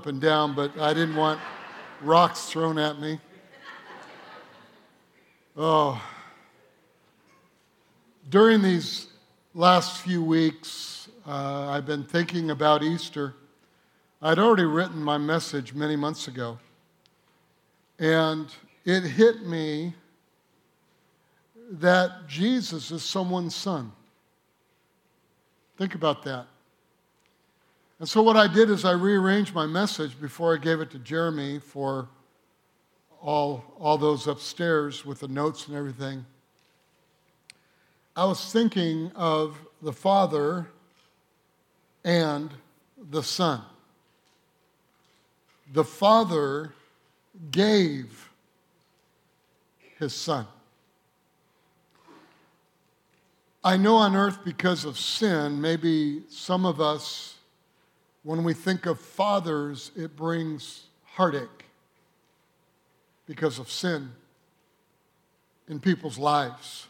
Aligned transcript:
up 0.00 0.06
and 0.06 0.18
down, 0.18 0.54
but 0.54 0.78
I 0.78 0.94
didn't 0.94 1.14
want 1.14 1.38
rocks 2.00 2.48
thrown 2.48 2.78
at 2.78 2.98
me. 2.98 3.20
Oh. 5.58 6.02
During 8.30 8.62
these 8.62 9.08
last 9.52 10.00
few 10.00 10.24
weeks, 10.24 11.10
uh, 11.26 11.68
I've 11.68 11.84
been 11.84 12.02
thinking 12.02 12.50
about 12.50 12.82
Easter. 12.82 13.34
I'd 14.22 14.38
already 14.38 14.64
written 14.64 15.02
my 15.04 15.18
message 15.18 15.74
many 15.74 15.96
months 15.96 16.28
ago, 16.28 16.58
and 17.98 18.46
it 18.86 19.02
hit 19.02 19.44
me 19.44 19.92
that 21.72 22.26
Jesus 22.26 22.90
is 22.90 23.02
someone's 23.02 23.54
son. 23.54 23.92
Think 25.76 25.94
about 25.94 26.22
that. 26.22 26.46
And 28.00 28.08
so, 28.08 28.22
what 28.22 28.38
I 28.38 28.46
did 28.46 28.70
is 28.70 28.86
I 28.86 28.92
rearranged 28.92 29.54
my 29.54 29.66
message 29.66 30.18
before 30.18 30.54
I 30.54 30.56
gave 30.56 30.80
it 30.80 30.90
to 30.92 30.98
Jeremy 30.98 31.58
for 31.58 32.08
all, 33.20 33.62
all 33.78 33.98
those 33.98 34.26
upstairs 34.26 35.04
with 35.04 35.20
the 35.20 35.28
notes 35.28 35.68
and 35.68 35.76
everything. 35.76 36.24
I 38.16 38.24
was 38.24 38.50
thinking 38.50 39.12
of 39.14 39.58
the 39.82 39.92
Father 39.92 40.66
and 42.02 42.50
the 43.10 43.22
Son. 43.22 43.60
The 45.74 45.84
Father 45.84 46.72
gave 47.50 48.30
his 49.98 50.14
Son. 50.14 50.46
I 53.62 53.76
know 53.76 53.96
on 53.96 54.16
earth 54.16 54.38
because 54.42 54.86
of 54.86 54.98
sin, 54.98 55.60
maybe 55.60 56.22
some 56.30 56.64
of 56.64 56.80
us 56.80 57.36
when 58.22 58.44
we 58.44 58.54
think 58.54 58.86
of 58.86 59.00
fathers, 59.00 59.90
it 59.96 60.16
brings 60.16 60.84
heartache 61.04 61.64
because 63.26 63.58
of 63.58 63.70
sin 63.70 64.10
in 65.68 65.80
people's 65.80 66.18
lives. 66.18 66.86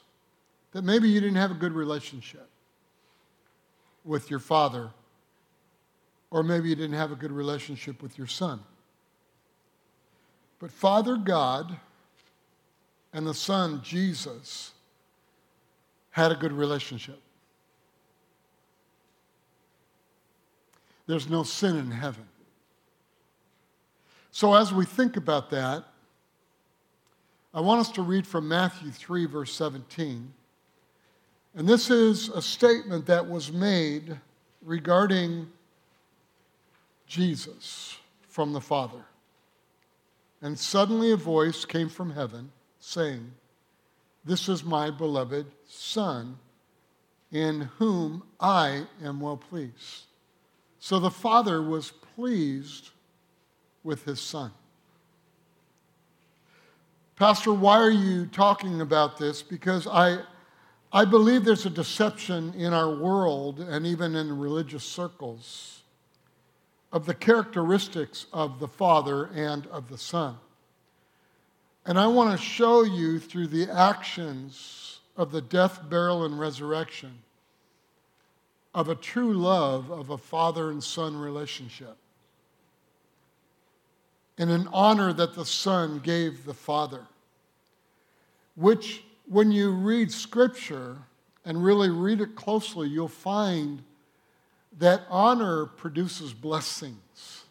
That 0.72 0.83
maybe 0.83 1.09
you 1.09 1.20
didn't 1.20 1.37
have 1.37 1.50
a 1.50 1.55
good 1.55 1.72
relationship 1.72 2.48
with 4.05 4.31
your 4.31 4.39
father, 4.39 4.91
or 6.31 6.42
maybe 6.42 6.69
you 6.69 6.75
didn't 6.75 6.97
have 6.97 7.12
a 7.12 7.17
good 7.17 7.33
relationship 7.33 8.03
with 8.03 8.17
your 8.17 8.27
son. 8.27 8.61
But 10.59 10.70
Father 10.70 11.17
God 11.17 11.77
and 13.12 13.27
the 13.27 13.34
Son, 13.34 13.81
Jesus, 13.83 14.72
had 16.11 16.31
a 16.31 16.37
good 16.37 16.53
relationship. 16.53 17.20
There's 21.11 21.28
no 21.28 21.42
sin 21.42 21.77
in 21.77 21.91
heaven. 21.91 22.25
So, 24.30 24.55
as 24.55 24.72
we 24.72 24.84
think 24.84 25.16
about 25.16 25.50
that, 25.50 25.84
I 27.53 27.61
want 27.61 27.80
us 27.80 27.91
to 27.92 28.03
read 28.03 28.28
from 28.28 28.47
Matthew 28.47 28.92
3, 28.92 29.27
verse 29.27 29.53
17. 29.53 30.33
And 31.56 31.69
this 31.69 31.91
is 31.91 32.28
a 32.28 32.41
statement 32.41 33.06
that 33.06 33.28
was 33.28 33.50
made 33.50 34.16
regarding 34.62 35.48
Jesus 37.08 37.98
from 38.28 38.53
the 38.53 38.61
Father. 38.61 39.05
And 40.41 40.56
suddenly 40.56 41.11
a 41.11 41.16
voice 41.16 41.64
came 41.64 41.88
from 41.88 42.12
heaven 42.12 42.53
saying, 42.78 43.33
This 44.25 44.48
is 44.48 44.62
my 44.62 44.91
beloved 44.91 45.47
Son, 45.66 46.38
in 47.33 47.62
whom 47.78 48.22
I 48.38 48.84
am 49.03 49.20
well 49.20 49.36
pleased. 49.36 50.05
So 50.81 50.98
the 50.98 51.11
father 51.11 51.62
was 51.62 51.92
pleased 52.17 52.91
with 53.84 54.05
his 54.05 54.19
son. 54.19 54.50
Pastor, 57.17 57.53
why 57.53 57.77
are 57.77 57.91
you 57.91 58.25
talking 58.25 58.81
about 58.81 59.19
this? 59.19 59.42
Because 59.42 59.87
I, 59.87 60.20
I 60.91 61.05
believe 61.05 61.44
there's 61.44 61.66
a 61.66 61.71
deception 61.71 62.54
in 62.54 62.72
our 62.72 62.94
world 62.94 63.60
and 63.60 63.87
even 63.87 64.16
in 64.16 64.38
religious 64.38 64.82
circles 64.82 65.82
of 66.93 67.04
the 67.04 67.15
characteristics 67.15 68.25
of 68.33 68.59
the 68.59 68.69
Father 68.69 69.27
and 69.34 69.66
of 69.66 69.91
the 69.91 69.99
Son. 69.99 70.38
And 71.84 71.99
I 71.99 72.06
want 72.06 72.38
to 72.38 72.43
show 72.43 72.84
you 72.84 73.19
through 73.19 73.49
the 73.49 73.71
actions 73.71 75.00
of 75.15 75.31
the 75.31 75.43
death, 75.43 75.91
burial, 75.91 76.25
and 76.25 76.41
resurrection 76.41 77.19
of 78.75 78.88
a 78.88 78.94
true 78.94 79.32
love 79.32 79.91
of 79.91 80.10
a 80.10 80.19
father 80.19 80.70
and 80.70 80.82
son 80.82 81.16
relationship. 81.16 81.97
And 84.38 84.50
an 84.50 84.69
honor 84.72 85.12
that 85.12 85.34
the 85.34 85.44
son 85.44 85.98
gave 85.98 86.44
the 86.44 86.54
father, 86.54 87.06
which, 88.54 89.03
when 89.26 89.53
you 89.53 89.70
read 89.70 90.10
scripture 90.10 90.97
and 91.44 91.62
really 91.62 91.91
read 91.91 92.20
it 92.20 92.36
closely, 92.36 92.88
you'll 92.88 93.09
find 93.09 93.82
that 94.78 95.03
honor 95.10 95.66
produces 95.66 96.32
blessings. 96.32 97.44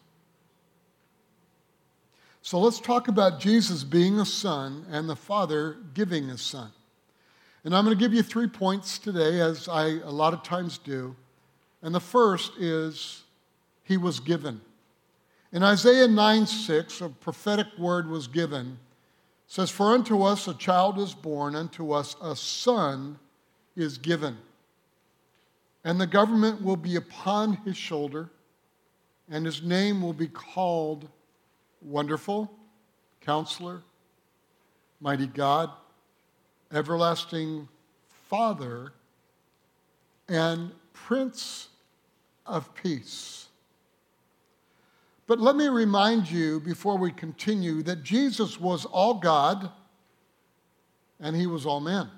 So 2.42 2.58
let's 2.58 2.80
talk 2.80 3.06
about 3.06 3.38
Jesus 3.38 3.84
being 3.84 4.18
a 4.18 4.26
son 4.26 4.84
and 4.90 5.08
the 5.08 5.16
father 5.16 5.76
giving 5.94 6.30
a 6.30 6.38
son. 6.38 6.72
And 7.62 7.76
I'm 7.76 7.84
going 7.84 7.96
to 7.96 8.02
give 8.02 8.14
you 8.14 8.22
three 8.22 8.46
points 8.46 8.98
today, 8.98 9.40
as 9.40 9.68
I 9.68 9.98
a 9.98 10.10
lot 10.10 10.32
of 10.32 10.42
times 10.42 10.78
do. 10.78 11.14
And 11.82 11.94
the 11.94 12.00
first 12.00 12.52
is, 12.58 13.24
He 13.84 13.96
was 13.98 14.18
given. 14.18 14.62
In 15.52 15.62
Isaiah 15.62 16.08
9 16.08 16.46
6, 16.46 17.00
a 17.02 17.08
prophetic 17.08 17.66
word 17.78 18.08
was 18.08 18.26
given. 18.28 18.78
It 19.46 19.52
says, 19.52 19.68
For 19.68 19.92
unto 19.92 20.22
us 20.22 20.48
a 20.48 20.54
child 20.54 20.98
is 20.98 21.12
born, 21.12 21.54
unto 21.54 21.92
us 21.92 22.16
a 22.22 22.34
son 22.34 23.18
is 23.76 23.98
given. 23.98 24.38
And 25.84 26.00
the 26.00 26.06
government 26.06 26.62
will 26.62 26.76
be 26.76 26.96
upon 26.96 27.54
his 27.64 27.76
shoulder, 27.76 28.30
and 29.28 29.44
his 29.44 29.62
name 29.62 30.00
will 30.00 30.12
be 30.14 30.28
called 30.28 31.08
Wonderful, 31.82 32.50
Counselor, 33.20 33.82
Mighty 35.00 35.26
God 35.26 35.70
everlasting 36.72 37.68
Father, 38.28 38.92
and 40.28 40.70
Prince 40.92 41.68
of 42.46 42.72
Peace. 42.74 43.48
But 45.26 45.40
let 45.40 45.56
me 45.56 45.66
remind 45.68 46.30
you 46.30 46.60
before 46.60 46.96
we 46.96 47.10
continue 47.10 47.82
that 47.82 48.04
Jesus 48.04 48.60
was 48.60 48.84
all 48.84 49.14
God 49.14 49.70
and 51.18 51.34
he 51.34 51.46
was 51.46 51.66
all 51.66 51.80
man. 51.80 52.08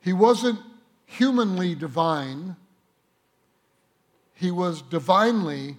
He 0.00 0.12
wasn't 0.12 0.60
humanly 1.06 1.74
divine, 1.74 2.54
he 4.34 4.52
was 4.52 4.82
divinely 4.82 5.76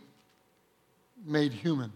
made 1.25 1.53
human. 1.53 1.93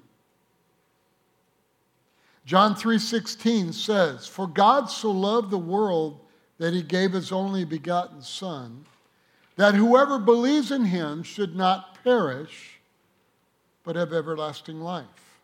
John 2.45 2.75
3:16 2.75 3.71
says, 3.73 4.27
"For 4.27 4.47
God 4.47 4.89
so 4.89 5.11
loved 5.11 5.49
the 5.49 5.57
world 5.57 6.19
that 6.57 6.73
he 6.73 6.83
gave 6.83 7.13
his 7.13 7.31
only 7.31 7.63
begotten 7.63 8.21
son, 8.21 8.85
that 9.55 9.75
whoever 9.75 10.19
believes 10.19 10.71
in 10.71 10.85
him 10.85 11.23
should 11.23 11.55
not 11.55 12.03
perish, 12.03 12.79
but 13.83 13.95
have 13.95 14.11
everlasting 14.11 14.81
life." 14.81 15.39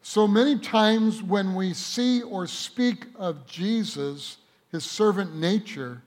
So 0.00 0.28
many 0.28 0.58
times 0.58 1.22
when 1.22 1.54
we 1.54 1.72
see 1.72 2.22
or 2.22 2.46
speak 2.46 3.06
of 3.16 3.46
Jesus, 3.46 4.36
his 4.70 4.84
servant 4.84 5.34
nature, 5.34 6.02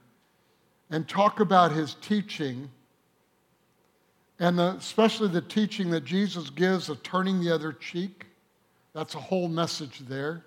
and 0.88 1.08
talk 1.08 1.40
about 1.40 1.72
his 1.72 1.94
teaching, 1.94 2.70
and 4.38 4.60
especially 4.60 5.28
the 5.28 5.40
teaching 5.40 5.90
that 5.90 6.04
Jesus 6.04 6.50
gives 6.50 6.88
of 6.88 7.02
turning 7.02 7.40
the 7.40 7.50
other 7.50 7.72
cheek, 7.72 8.27
that's 8.98 9.14
a 9.14 9.20
whole 9.20 9.46
message 9.46 10.00
there. 10.08 10.44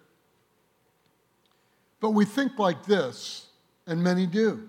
But 2.01 2.09
we 2.09 2.25
think 2.25 2.59
like 2.59 2.86
this, 2.86 3.48
and 3.88 4.03
many 4.03 4.27
do. 4.27 4.68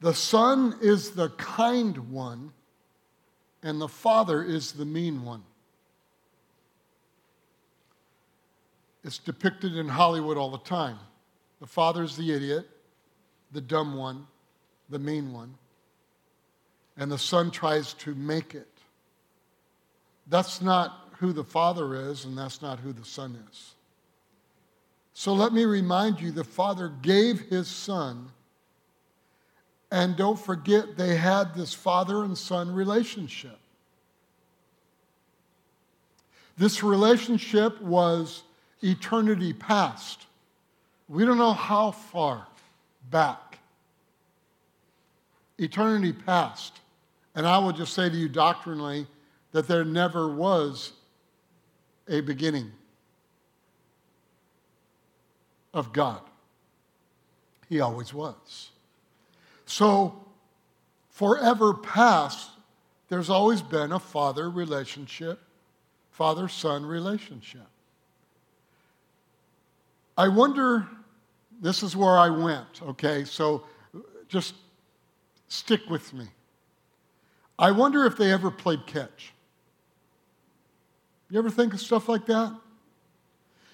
The 0.00 0.12
Son 0.12 0.76
is 0.82 1.12
the 1.12 1.30
kind 1.30 2.10
one, 2.12 2.52
and 3.62 3.80
the 3.80 3.88
Father 3.88 4.42
is 4.42 4.72
the 4.72 4.84
mean 4.84 5.24
one. 5.24 5.42
It's 9.04 9.16
depicted 9.16 9.74
in 9.74 9.88
Hollywood 9.88 10.36
all 10.36 10.50
the 10.50 10.58
time. 10.58 10.98
The 11.60 11.66
Father's 11.66 12.14
the 12.14 12.30
idiot, 12.30 12.68
the 13.52 13.62
dumb 13.62 13.96
one, 13.96 14.26
the 14.90 14.98
mean 14.98 15.32
one, 15.32 15.54
and 16.98 17.10
the 17.10 17.16
Son 17.16 17.50
tries 17.50 17.94
to 17.94 18.14
make 18.14 18.54
it. 18.54 18.68
That's 20.26 20.60
not 20.60 21.11
who 21.22 21.32
the 21.32 21.44
Father 21.44 22.10
is, 22.10 22.24
and 22.24 22.36
that's 22.36 22.60
not 22.60 22.80
who 22.80 22.92
the 22.92 23.04
Son 23.04 23.38
is. 23.48 23.74
So 25.14 25.32
let 25.32 25.52
me 25.52 25.64
remind 25.64 26.20
you 26.20 26.32
the 26.32 26.42
Father 26.42 26.92
gave 27.00 27.42
his 27.42 27.68
Son, 27.68 28.28
and 29.92 30.16
don't 30.16 30.38
forget 30.38 30.96
they 30.96 31.14
had 31.14 31.54
this 31.54 31.72
father 31.72 32.24
and 32.24 32.36
son 32.36 32.74
relationship. 32.74 33.58
This 36.56 36.82
relationship 36.82 37.80
was 37.80 38.42
eternity 38.82 39.52
past. 39.52 40.26
We 41.08 41.24
don't 41.24 41.38
know 41.38 41.52
how 41.52 41.90
far 41.92 42.46
back. 43.10 43.58
Eternity 45.58 46.14
past. 46.14 46.80
And 47.34 47.46
I 47.46 47.58
will 47.58 47.72
just 47.72 47.92
say 47.92 48.08
to 48.08 48.16
you 48.16 48.28
doctrinally 48.28 49.06
that 49.52 49.68
there 49.68 49.84
never 49.84 50.34
was 50.34 50.92
a 52.08 52.20
beginning 52.20 52.70
of 55.72 55.92
God. 55.92 56.20
He 57.68 57.80
always 57.80 58.12
was. 58.12 58.70
So, 59.64 60.24
forever 61.10 61.72
past, 61.74 62.50
there's 63.08 63.30
always 63.30 63.62
been 63.62 63.92
a 63.92 63.98
father 63.98 64.50
relationship, 64.50 65.38
father 66.10 66.48
son 66.48 66.84
relationship. 66.84 67.66
I 70.16 70.28
wonder, 70.28 70.86
this 71.60 71.82
is 71.82 71.96
where 71.96 72.18
I 72.18 72.28
went, 72.28 72.82
okay? 72.82 73.24
So 73.24 73.64
just 74.28 74.54
stick 75.48 75.88
with 75.88 76.12
me. 76.12 76.26
I 77.58 77.70
wonder 77.70 78.04
if 78.04 78.16
they 78.16 78.32
ever 78.32 78.50
played 78.50 78.86
catch. 78.86 79.32
You 81.32 81.38
ever 81.38 81.48
think 81.48 81.72
of 81.72 81.80
stuff 81.80 82.10
like 82.10 82.26
that? 82.26 82.54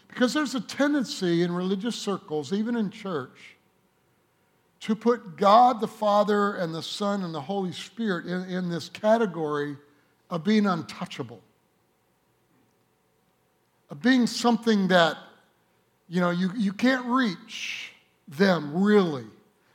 Because 0.07 0.33
there's 0.33 0.55
a 0.55 0.61
tendency 0.61 1.43
in 1.43 1.51
religious 1.51 1.97
circles, 1.97 2.53
even 2.53 2.77
in 2.77 2.89
church, 2.89 3.57
to 4.83 4.95
put 4.95 5.37
God 5.37 5.81
the 5.81 5.89
Father 5.89 6.55
and 6.55 6.73
the 6.73 6.85
Son 6.85 7.25
and 7.25 7.35
the 7.35 7.41
Holy 7.41 7.73
Spirit 7.73 8.27
in, 8.27 8.49
in 8.49 8.71
this 8.71 8.89
category 8.89 9.77
of 10.31 10.45
being 10.45 10.67
untouchable, 10.67 11.41
of 13.91 14.01
being 14.01 14.29
something 14.29 14.87
that, 14.89 15.17
you 16.09 16.21
know, 16.21 16.31
you, 16.31 16.53
you 16.57 16.73
can't 16.73 17.07
reach 17.07 17.91
them 18.29 18.85
really. 18.85 19.27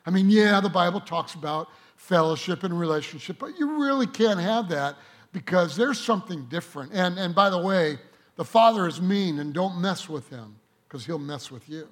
I 0.06 0.09
mean, 0.09 0.30
yeah, 0.30 0.62
the 0.62 0.69
Bible 0.69 1.01
talks 1.01 1.33
about 1.33 1.68
fellowship 1.97 2.63
and 2.63 2.80
relationship, 2.80 3.39
but 3.39 3.59
you 3.59 3.81
really 3.81 4.07
can't 4.07 4.39
have 4.39 4.69
that 4.69 4.95
because 5.33 5.75
there's 5.75 6.00
something 6.00 6.45
different. 6.45 6.94
And, 6.94 7.18
and 7.18 7.35
by 7.35 7.50
the 7.50 7.57
way, 7.57 7.97
the 8.35 8.45
Father 8.45 8.88
is 8.88 9.01
mean 9.01 9.39
and 9.39 9.53
don't 9.53 9.81
mess 9.81 10.07
with 10.07 10.30
him 10.30 10.56
because 10.88 11.06
he'll 11.06 11.19
mess 11.19 11.51
with 11.51 11.68
you. 11.68 11.89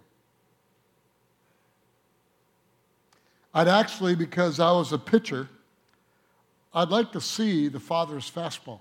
I'd 3.53 3.67
actually, 3.67 4.15
because 4.15 4.59
I 4.59 4.71
was 4.71 4.93
a 4.93 4.97
pitcher, 4.97 5.49
I'd 6.73 6.89
like 6.89 7.11
to 7.11 7.19
see 7.19 7.67
the 7.67 7.81
Father's 7.81 8.31
fastball. 8.31 8.79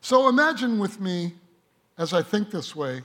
So 0.00 0.28
imagine 0.28 0.78
with 0.78 1.00
me, 1.00 1.34
as 1.98 2.12
I 2.12 2.22
think 2.22 2.50
this 2.50 2.74
way, 2.74 3.02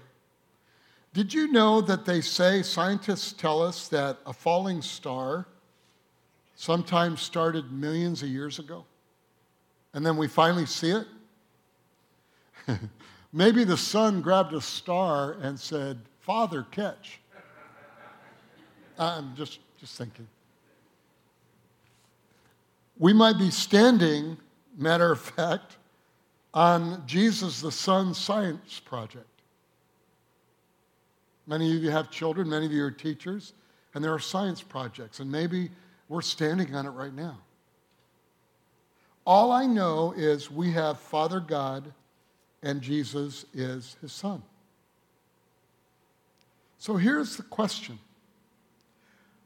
did 1.14 1.34
you 1.34 1.52
know 1.52 1.82
that 1.82 2.06
they 2.06 2.22
say, 2.22 2.64
scientists 2.64 3.34
tell 3.34 3.62
us 3.62 3.88
that 3.90 4.18
a 4.26 4.34
falling 4.34 4.82
star 4.82 5.46
sometimes 6.56 7.22
started 7.22 7.72
millions 7.72 8.24
of 8.24 8.30
years 8.30 8.60
ago? 8.60 8.86
And 9.94 10.06
then 10.06 10.18
we 10.18 10.28
finally 10.28 10.66
see 10.66 10.92
it? 10.92 11.08
Maybe 13.34 13.64
the 13.64 13.78
son 13.78 14.22
grabbed 14.22 14.54
a 14.54 14.62
star 14.62 15.34
and 15.42 15.60
said, 15.60 16.00
Father, 16.20 16.66
catch. 16.72 17.20
I'm 18.98 19.36
just, 19.36 19.60
just 19.80 19.98
thinking. 19.98 20.28
We 22.98 23.12
might 23.12 23.38
be 23.40 23.50
standing, 23.50 24.38
matter 24.78 25.12
of 25.12 25.20
fact, 25.20 25.78
on 26.54 27.04
Jesus 27.08 27.60
the 27.62 27.72
Son 27.72 28.14
science 28.14 28.80
project. 28.80 29.28
Many 31.48 31.76
of 31.76 31.84
you 31.84 31.90
have 31.90 32.12
children, 32.12 32.48
many 32.50 32.66
of 32.66 32.72
you 32.72 32.84
are 32.84 32.92
teachers, 32.92 33.54
and 33.94 34.04
there 34.04 34.14
are 34.14 34.20
science 34.20 34.62
projects, 34.62 35.20
and 35.20 35.30
maybe 35.32 35.72
we're 36.10 36.22
standing 36.22 36.76
on 36.76 36.86
it 36.86 36.92
right 36.92 37.14
now. 37.14 37.38
All 39.26 39.52
I 39.52 39.66
know 39.66 40.14
is 40.16 40.52
we 40.52 40.72
have 40.72 41.00
Father 41.00 41.40
God, 41.40 41.94
and 42.62 42.82
Jesus 42.82 43.46
is 43.54 43.96
his 44.02 44.12
Son. 44.12 44.44
So 46.78 46.98
here's 46.98 47.38
the 47.38 47.44
question 47.44 48.00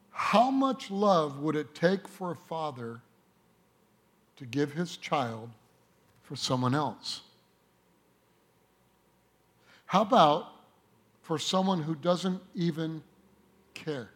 How 0.10 0.50
much 0.50 0.90
love 0.90 1.40
would 1.40 1.56
it 1.56 1.76
take 1.76 2.08
for 2.08 2.32
a 2.32 2.36
father 2.36 3.02
to 4.38 4.46
give 4.46 4.74
his 4.74 4.98
child 4.98 5.50
for 6.24 6.36
someone 6.36 6.74
else? 6.74 7.22
How 9.86 10.02
about 10.02 10.58
for 11.28 11.38
someone 11.38 11.82
who 11.82 11.94
doesn't 11.94 12.42
even 12.56 13.04
care. 13.74 14.10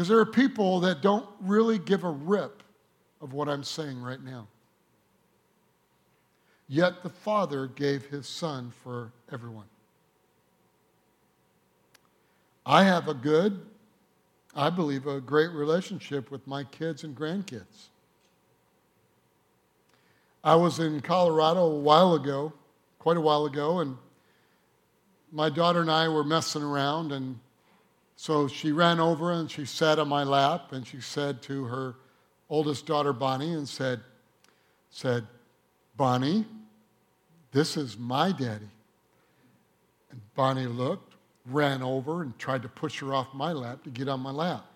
Because 0.00 0.08
there 0.08 0.18
are 0.18 0.24
people 0.24 0.80
that 0.80 1.02
don't 1.02 1.28
really 1.42 1.78
give 1.78 2.04
a 2.04 2.10
rip 2.10 2.62
of 3.20 3.34
what 3.34 3.50
I'm 3.50 3.62
saying 3.62 4.00
right 4.00 4.24
now. 4.24 4.48
Yet 6.68 7.02
the 7.02 7.10
Father 7.10 7.66
gave 7.66 8.06
his 8.06 8.26
Son 8.26 8.72
for 8.82 9.12
everyone. 9.30 9.66
I 12.64 12.82
have 12.84 13.08
a 13.08 13.12
good, 13.12 13.60
I 14.56 14.70
believe, 14.70 15.06
a 15.06 15.20
great 15.20 15.50
relationship 15.50 16.30
with 16.30 16.46
my 16.46 16.64
kids 16.64 17.04
and 17.04 17.14
grandkids. 17.14 17.90
I 20.42 20.54
was 20.54 20.78
in 20.78 21.02
Colorado 21.02 21.66
a 21.66 21.78
while 21.78 22.14
ago 22.14 22.54
quite 22.98 23.18
a 23.18 23.20
while 23.20 23.44
ago, 23.44 23.80
and 23.80 23.98
my 25.30 25.50
daughter 25.50 25.82
and 25.82 25.90
I 25.90 26.08
were 26.08 26.24
messing 26.24 26.62
around, 26.62 27.12
and 27.12 27.38
so 28.20 28.46
she 28.46 28.70
ran 28.70 29.00
over 29.00 29.32
and 29.32 29.50
she 29.50 29.64
sat 29.64 29.98
on 29.98 30.06
my 30.06 30.24
lap, 30.24 30.72
and 30.72 30.86
she 30.86 31.00
said 31.00 31.40
to 31.40 31.64
her 31.64 31.94
oldest 32.50 32.84
daughter, 32.84 33.14
Bonnie, 33.14 33.54
and 33.54 33.66
said, 33.66 34.00
said, 34.90 35.26
Bonnie, 35.96 36.44
this 37.50 37.78
is 37.78 37.96
my 37.96 38.30
daddy. 38.30 38.68
And 40.10 40.20
Bonnie 40.34 40.66
looked, 40.66 41.14
ran 41.46 41.82
over, 41.82 42.20
and 42.20 42.38
tried 42.38 42.60
to 42.60 42.68
push 42.68 43.00
her 43.00 43.14
off 43.14 43.28
my 43.32 43.52
lap 43.52 43.84
to 43.84 43.90
get 43.90 44.06
on 44.06 44.20
my 44.20 44.32
lap. 44.32 44.66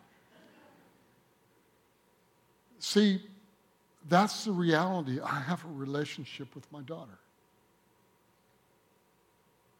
See, 2.78 3.20
that's 4.08 4.46
the 4.46 4.52
reality. 4.52 5.20
I 5.20 5.40
have 5.40 5.62
a 5.66 5.68
relationship 5.74 6.54
with 6.54 6.64
my 6.72 6.80
daughter. 6.80 7.18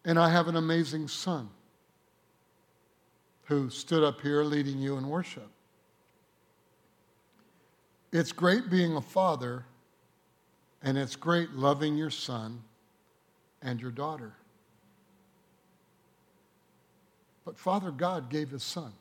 And 0.05 0.19
I 0.19 0.29
have 0.29 0.47
an 0.47 0.55
amazing 0.55 1.07
son 1.07 1.49
who 3.45 3.69
stood 3.69 4.03
up 4.03 4.21
here 4.21 4.43
leading 4.43 4.79
you 4.79 4.97
in 4.97 5.07
worship. 5.07 5.49
It's 8.11 8.31
great 8.31 8.69
being 8.69 8.95
a 8.95 9.01
father, 9.01 9.65
and 10.81 10.97
it's 10.97 11.15
great 11.15 11.51
loving 11.51 11.97
your 11.97 12.09
son 12.09 12.61
and 13.61 13.81
your 13.81 13.91
daughter. 13.91 14.33
But 17.43 17.57
Father 17.57 17.91
God 17.91 18.29
gave 18.29 18.49
his 18.49 18.63
son. 18.63 18.93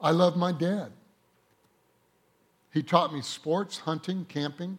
I 0.00 0.12
love 0.12 0.36
my 0.36 0.52
dad. 0.52 0.92
He 2.72 2.82
taught 2.82 3.12
me 3.12 3.20
sports, 3.20 3.78
hunting, 3.78 4.24
camping. 4.26 4.78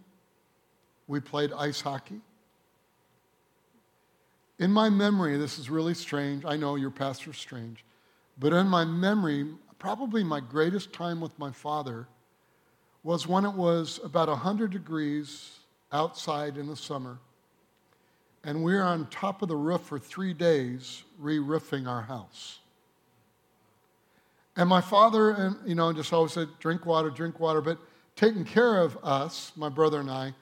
We 1.07 1.19
played 1.19 1.51
ice 1.51 1.81
hockey. 1.81 2.21
In 4.61 4.71
my 4.71 4.91
memory, 4.91 5.37
this 5.37 5.57
is 5.57 5.71
really 5.71 5.95
strange. 5.95 6.45
I 6.45 6.55
know 6.55 6.75
your 6.75 6.91
pastor's 6.91 7.39
strange. 7.39 7.83
But 8.37 8.53
in 8.53 8.67
my 8.67 8.85
memory, 8.85 9.47
probably 9.79 10.23
my 10.23 10.39
greatest 10.39 10.93
time 10.93 11.19
with 11.19 11.37
my 11.39 11.51
father 11.51 12.07
was 13.01 13.25
when 13.25 13.43
it 13.43 13.55
was 13.55 13.99
about 14.03 14.27
100 14.27 14.69
degrees 14.69 15.61
outside 15.91 16.57
in 16.57 16.67
the 16.67 16.75
summer. 16.75 17.17
And 18.43 18.63
we 18.63 18.75
were 18.75 18.83
on 18.83 19.07
top 19.07 19.41
of 19.41 19.47
the 19.47 19.55
roof 19.55 19.81
for 19.81 19.97
three 19.97 20.33
days, 20.33 21.01
re 21.17 21.39
roofing 21.39 21.87
our 21.87 22.03
house. 22.03 22.59
And 24.55 24.69
my 24.69 24.81
father, 24.81 25.31
and 25.31 25.55
you 25.65 25.73
know, 25.73 25.91
just 25.91 26.13
always 26.13 26.33
said, 26.33 26.49
drink 26.59 26.85
water, 26.85 27.09
drink 27.09 27.39
water, 27.39 27.61
but 27.61 27.79
taking 28.15 28.45
care 28.45 28.77
of 28.77 28.95
us, 29.03 29.53
my 29.55 29.69
brother 29.69 29.99
and 29.99 30.11
I. 30.11 30.35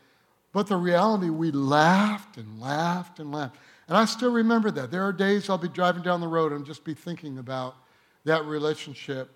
But 0.52 0.68
the 0.68 0.76
reality, 0.76 1.30
we 1.30 1.52
laughed 1.52 2.36
and 2.36 2.60
laughed 2.60 3.20
and 3.20 3.32
laughed. 3.32 3.56
And 3.90 3.98
I 3.98 4.06
still 4.06 4.32
remember 4.32 4.70
that. 4.72 4.92
There 4.92 5.04
are 5.04 5.12
days 5.12 5.50
I'll 5.50 5.58
be 5.58 5.68
driving 5.68 6.04
down 6.04 6.22
the 6.22 6.28
road 6.28 6.54
and 6.54 6.64
just 6.64 6.84
be 6.84 6.94
thinking 6.94 7.40
about 7.40 7.76
that 8.24 8.46
relationship 8.46 9.32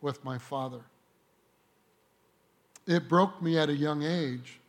with 0.00 0.24
my 0.24 0.38
father. 0.38 0.80
It 2.86 3.06
broke 3.06 3.42
me 3.42 3.58
at 3.58 3.68
a 3.68 3.74
young 3.74 4.02
age 4.02 4.60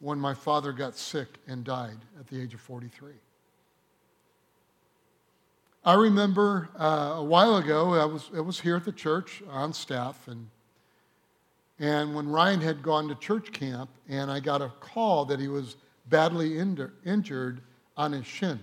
when 0.00 0.18
my 0.18 0.32
father 0.32 0.72
got 0.72 0.96
sick 0.96 1.28
and 1.46 1.64
died 1.64 1.98
at 2.18 2.28
the 2.28 2.40
age 2.40 2.54
of 2.54 2.60
43. 2.60 3.12
I 5.84 5.92
remember 5.92 6.70
uh, 6.78 7.16
a 7.16 7.24
while 7.24 7.58
ago, 7.58 7.92
I 7.92 8.06
was, 8.06 8.30
I 8.34 8.40
was 8.40 8.58
here 8.58 8.76
at 8.76 8.84
the 8.86 8.92
church 8.92 9.42
on 9.50 9.74
staff, 9.74 10.28
and 10.28 10.48
And 11.78 12.14
when 12.14 12.28
Ryan 12.30 12.62
had 12.62 12.82
gone 12.82 13.06
to 13.08 13.14
church 13.16 13.52
camp, 13.52 13.90
and 14.08 14.30
I 14.30 14.40
got 14.40 14.62
a 14.62 14.72
call 14.80 15.26
that 15.26 15.38
he 15.38 15.48
was 15.48 15.76
badly 16.08 16.58
injured 16.58 17.60
on 17.94 18.12
his 18.12 18.26
shin. 18.26 18.58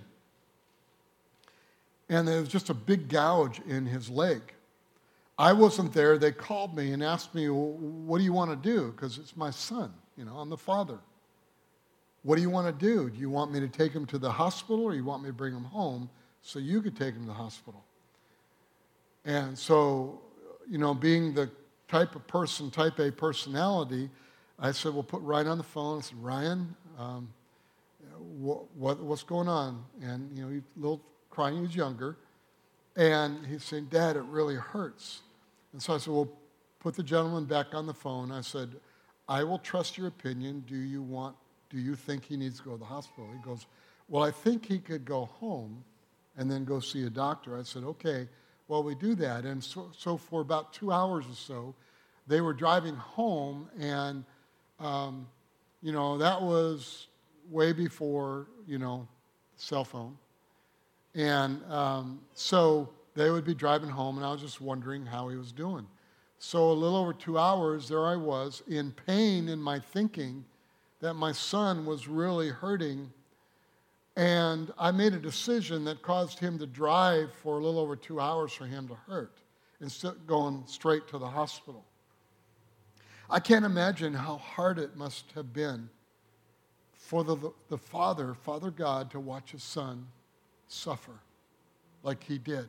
And 2.09 2.27
there 2.27 2.39
was 2.39 2.49
just 2.49 2.69
a 2.69 2.73
big 2.73 3.09
gouge 3.09 3.61
in 3.67 3.85
his 3.85 4.09
leg. 4.09 4.41
I 5.37 5.53
wasn't 5.53 5.93
there. 5.93 6.17
They 6.17 6.31
called 6.31 6.75
me 6.75 6.91
and 6.91 7.03
asked 7.03 7.35
me, 7.35 7.49
well, 7.49 7.71
What 7.71 8.19
do 8.19 8.23
you 8.23 8.33
want 8.33 8.51
to 8.51 8.69
do? 8.69 8.91
Because 8.91 9.17
it's 9.17 9.35
my 9.35 9.51
son. 9.51 9.93
You 10.17 10.25
know, 10.25 10.37
I'm 10.37 10.49
the 10.49 10.57
father. 10.57 10.99
What 12.23 12.37
do 12.37 12.41
you 12.41 12.49
want 12.49 12.67
to 12.67 12.85
do? 12.85 13.09
Do 13.09 13.19
you 13.19 13.29
want 13.29 13.51
me 13.51 13.59
to 13.59 13.67
take 13.67 13.91
him 13.91 14.05
to 14.07 14.17
the 14.17 14.31
hospital 14.31 14.83
or 14.83 14.95
you 14.95 15.03
want 15.03 15.23
me 15.23 15.29
to 15.29 15.33
bring 15.33 15.53
him 15.53 15.63
home 15.63 16.09
so 16.41 16.57
you 16.57 16.81
could 16.81 16.95
take 16.95 17.13
him 17.13 17.21
to 17.21 17.27
the 17.27 17.33
hospital? 17.33 17.83
And 19.25 19.57
so, 19.57 20.21
you 20.69 20.77
know, 20.77 20.93
being 20.93 21.33
the 21.33 21.51
type 21.87 22.15
of 22.15 22.25
person, 22.27 22.71
type 22.71 22.99
A 22.99 23.11
personality, 23.11 24.09
I 24.57 24.71
said, 24.71 24.93
well, 24.93 25.03
put 25.03 25.21
Ryan 25.21 25.47
on 25.47 25.57
the 25.57 25.63
phone. 25.63 25.99
I 25.99 26.01
said, 26.01 26.23
Ryan, 26.23 26.75
um, 26.97 27.33
what, 28.17 28.71
what, 28.75 28.99
what's 28.99 29.23
going 29.23 29.47
on? 29.47 29.83
And, 30.01 30.35
you 30.35 30.43
know, 30.43 30.49
he 30.49 30.61
little 30.77 31.01
crying. 31.35 31.57
He 31.57 31.61
was 31.61 31.75
younger. 31.75 32.17
And 32.95 33.45
he's 33.45 33.63
saying, 33.63 33.87
Dad, 33.91 34.15
it 34.15 34.23
really 34.23 34.55
hurts. 34.55 35.21
And 35.73 35.81
so 35.81 35.93
I 35.93 35.97
said, 35.97 36.13
well, 36.13 36.31
put 36.79 36.95
the 36.95 37.03
gentleman 37.03 37.43
back 37.43 37.73
on 37.73 37.85
the 37.85 37.93
phone. 37.93 38.31
I 38.31 38.39
said, 38.39 38.77
I 39.27 39.43
will 39.43 39.59
trust 39.59 39.97
your 39.97 40.07
opinion. 40.07 40.63
Do 40.65 40.77
you 40.77 41.01
want, 41.01 41.35
do 41.69 41.77
you 41.77 41.95
think 41.95 42.23
he 42.23 42.37
needs 42.37 42.59
to 42.59 42.63
go 42.63 42.71
to 42.71 42.77
the 42.77 42.85
hospital? 42.85 43.27
He 43.33 43.43
goes, 43.43 43.65
well, 44.07 44.23
I 44.23 44.31
think 44.31 44.65
he 44.65 44.79
could 44.79 45.03
go 45.03 45.25
home 45.25 45.83
and 46.37 46.49
then 46.49 46.63
go 46.63 46.79
see 46.79 47.03
a 47.05 47.09
doctor. 47.09 47.59
I 47.59 47.63
said, 47.63 47.83
okay, 47.83 48.29
well, 48.69 48.81
we 48.81 48.95
do 48.95 49.13
that. 49.15 49.43
And 49.43 49.61
so, 49.61 49.91
so 49.97 50.15
for 50.15 50.39
about 50.41 50.71
two 50.71 50.91
hours 50.91 51.25
or 51.29 51.35
so, 51.35 51.75
they 52.27 52.39
were 52.41 52.53
driving 52.53 52.95
home, 52.95 53.69
and, 53.79 54.23
um, 54.79 55.27
you 55.83 55.91
know, 55.91 56.17
that 56.17 56.41
was 56.41 57.07
way 57.51 57.71
before, 57.71 58.47
you 58.65 58.79
know, 58.79 59.07
cell 59.57 59.83
phone. 59.83 60.17
And 61.15 61.63
um, 61.71 62.19
so 62.33 62.89
they 63.15 63.31
would 63.31 63.45
be 63.45 63.55
driving 63.55 63.89
home, 63.89 64.17
and 64.17 64.25
I 64.25 64.31
was 64.31 64.41
just 64.41 64.61
wondering 64.61 65.05
how 65.05 65.29
he 65.29 65.37
was 65.37 65.51
doing. 65.51 65.87
So, 66.37 66.71
a 66.71 66.73
little 66.73 66.97
over 66.97 67.13
two 67.13 67.39
hours, 67.39 67.87
there 67.87 68.05
I 68.05 68.17
was 68.17 68.61
in 68.67 68.91
pain 68.91 69.47
in 69.47 69.59
my 69.59 69.79
thinking 69.79 70.43
that 70.99 71.13
my 71.13 71.31
son 71.31 71.85
was 71.85 72.07
really 72.07 72.49
hurting 72.49 73.09
and 74.15 74.73
I 74.77 74.91
made 74.91 75.13
a 75.13 75.19
decision 75.19 75.83
that 75.85 76.01
caused 76.01 76.39
him 76.39 76.57
to 76.59 76.65
drive 76.65 77.33
for 77.33 77.59
a 77.59 77.63
little 77.63 77.79
over 77.79 77.95
two 77.95 78.19
hours 78.21 78.53
for 78.53 78.65
him 78.65 78.87
to 78.87 78.95
hurt 78.95 79.39
instead 79.81 80.13
of 80.13 80.27
going 80.27 80.63
straight 80.67 81.07
to 81.09 81.17
the 81.17 81.27
hospital. 81.27 81.83
I 83.29 83.39
can't 83.39 83.65
imagine 83.65 84.13
how 84.13 84.37
hard 84.37 84.79
it 84.79 84.95
must 84.95 85.31
have 85.33 85.51
been 85.51 85.89
for 86.93 87.23
the, 87.23 87.51
the 87.67 87.77
Father, 87.77 88.33
Father 88.33 88.71
God, 88.71 89.11
to 89.11 89.19
watch 89.19 89.51
his 89.51 89.63
son 89.63 90.07
suffer 90.75 91.13
like 92.03 92.23
he 92.23 92.37
did 92.37 92.67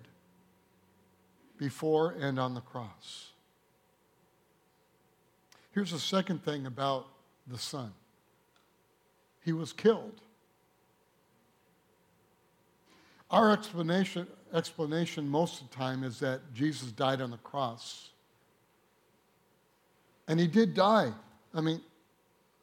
before 1.58 2.14
and 2.20 2.38
on 2.38 2.54
the 2.54 2.60
cross. 2.60 3.30
Here's 5.72 5.90
the 5.90 5.98
second 5.98 6.42
thing 6.44 6.66
about 6.66 7.06
the 7.46 7.58
son 7.58 7.92
he 9.44 9.52
was 9.52 9.72
killed. 9.72 10.20
Our 13.30 13.52
explanation, 13.52 14.26
explanation 14.52 15.28
most 15.28 15.60
of 15.60 15.70
the 15.70 15.76
time 15.76 16.02
is 16.02 16.18
that 16.20 16.40
Jesus 16.54 16.92
died 16.92 17.20
on 17.20 17.30
the 17.30 17.36
cross. 17.38 18.10
And 20.28 20.40
he 20.40 20.46
did 20.46 20.74
die. 20.74 21.12
I 21.54 21.60
mean, 21.60 21.80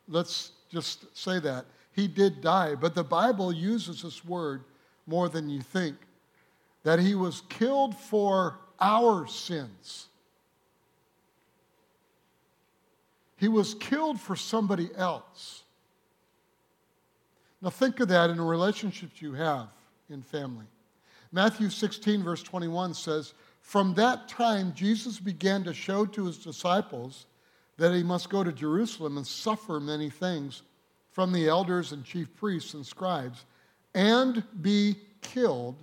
let's 0.08 0.52
just 0.70 1.16
say 1.16 1.40
that. 1.40 1.66
He 1.94 2.08
did 2.08 2.42
die. 2.42 2.76
But 2.76 2.96
the 2.96 3.04
Bible 3.04 3.54
uses 3.54 4.02
this 4.02 4.26
word 4.26 4.64
more 5.06 5.30
than 5.30 5.50
you 5.50 5.62
think 5.62 5.96
that 6.84 7.00
he 7.00 7.16
was 7.16 7.42
killed 7.50 7.96
for 7.96 8.60
our 8.80 9.28
sins. 9.28 10.08
He 13.38 13.48
was 13.48 13.74
killed 13.74 14.20
for 14.20 14.36
somebody 14.36 14.90
else. 14.96 15.64
Now, 17.62 17.70
think 17.70 18.00
of 18.00 18.10
that 18.10 18.30
in 18.30 18.38
the 18.38 18.44
relationships 18.44 19.22
you 19.22 19.34
have 19.34 19.68
in 20.10 20.22
family. 20.22 20.66
Matthew 21.32 21.70
16, 21.70 22.22
verse 22.24 22.44
21 22.44 22.94
says, 22.94 23.34
From 23.62 23.94
that 23.96 24.28
time, 24.28 24.74
Jesus 24.76 25.20
began 25.20 25.64
to 25.64 25.74
show 25.74 26.06
to 26.06 26.26
his 26.26 26.38
disciples 26.38 27.26
that 27.78 27.94
he 27.94 28.04
must 28.04 28.30
go 28.30 28.44
to 28.44 28.52
Jerusalem 28.52 29.18
and 29.18 29.26
suffer 29.26 29.80
many 29.80 30.10
things 30.10 30.62
from 31.12 31.32
the 31.32 31.48
elders 31.48 31.92
and 31.92 32.04
chief 32.04 32.36
priests 32.36 32.74
and 32.74 32.86
scribes, 32.86 33.46
and 33.94 34.44
be 34.62 34.96
killed 35.22 35.76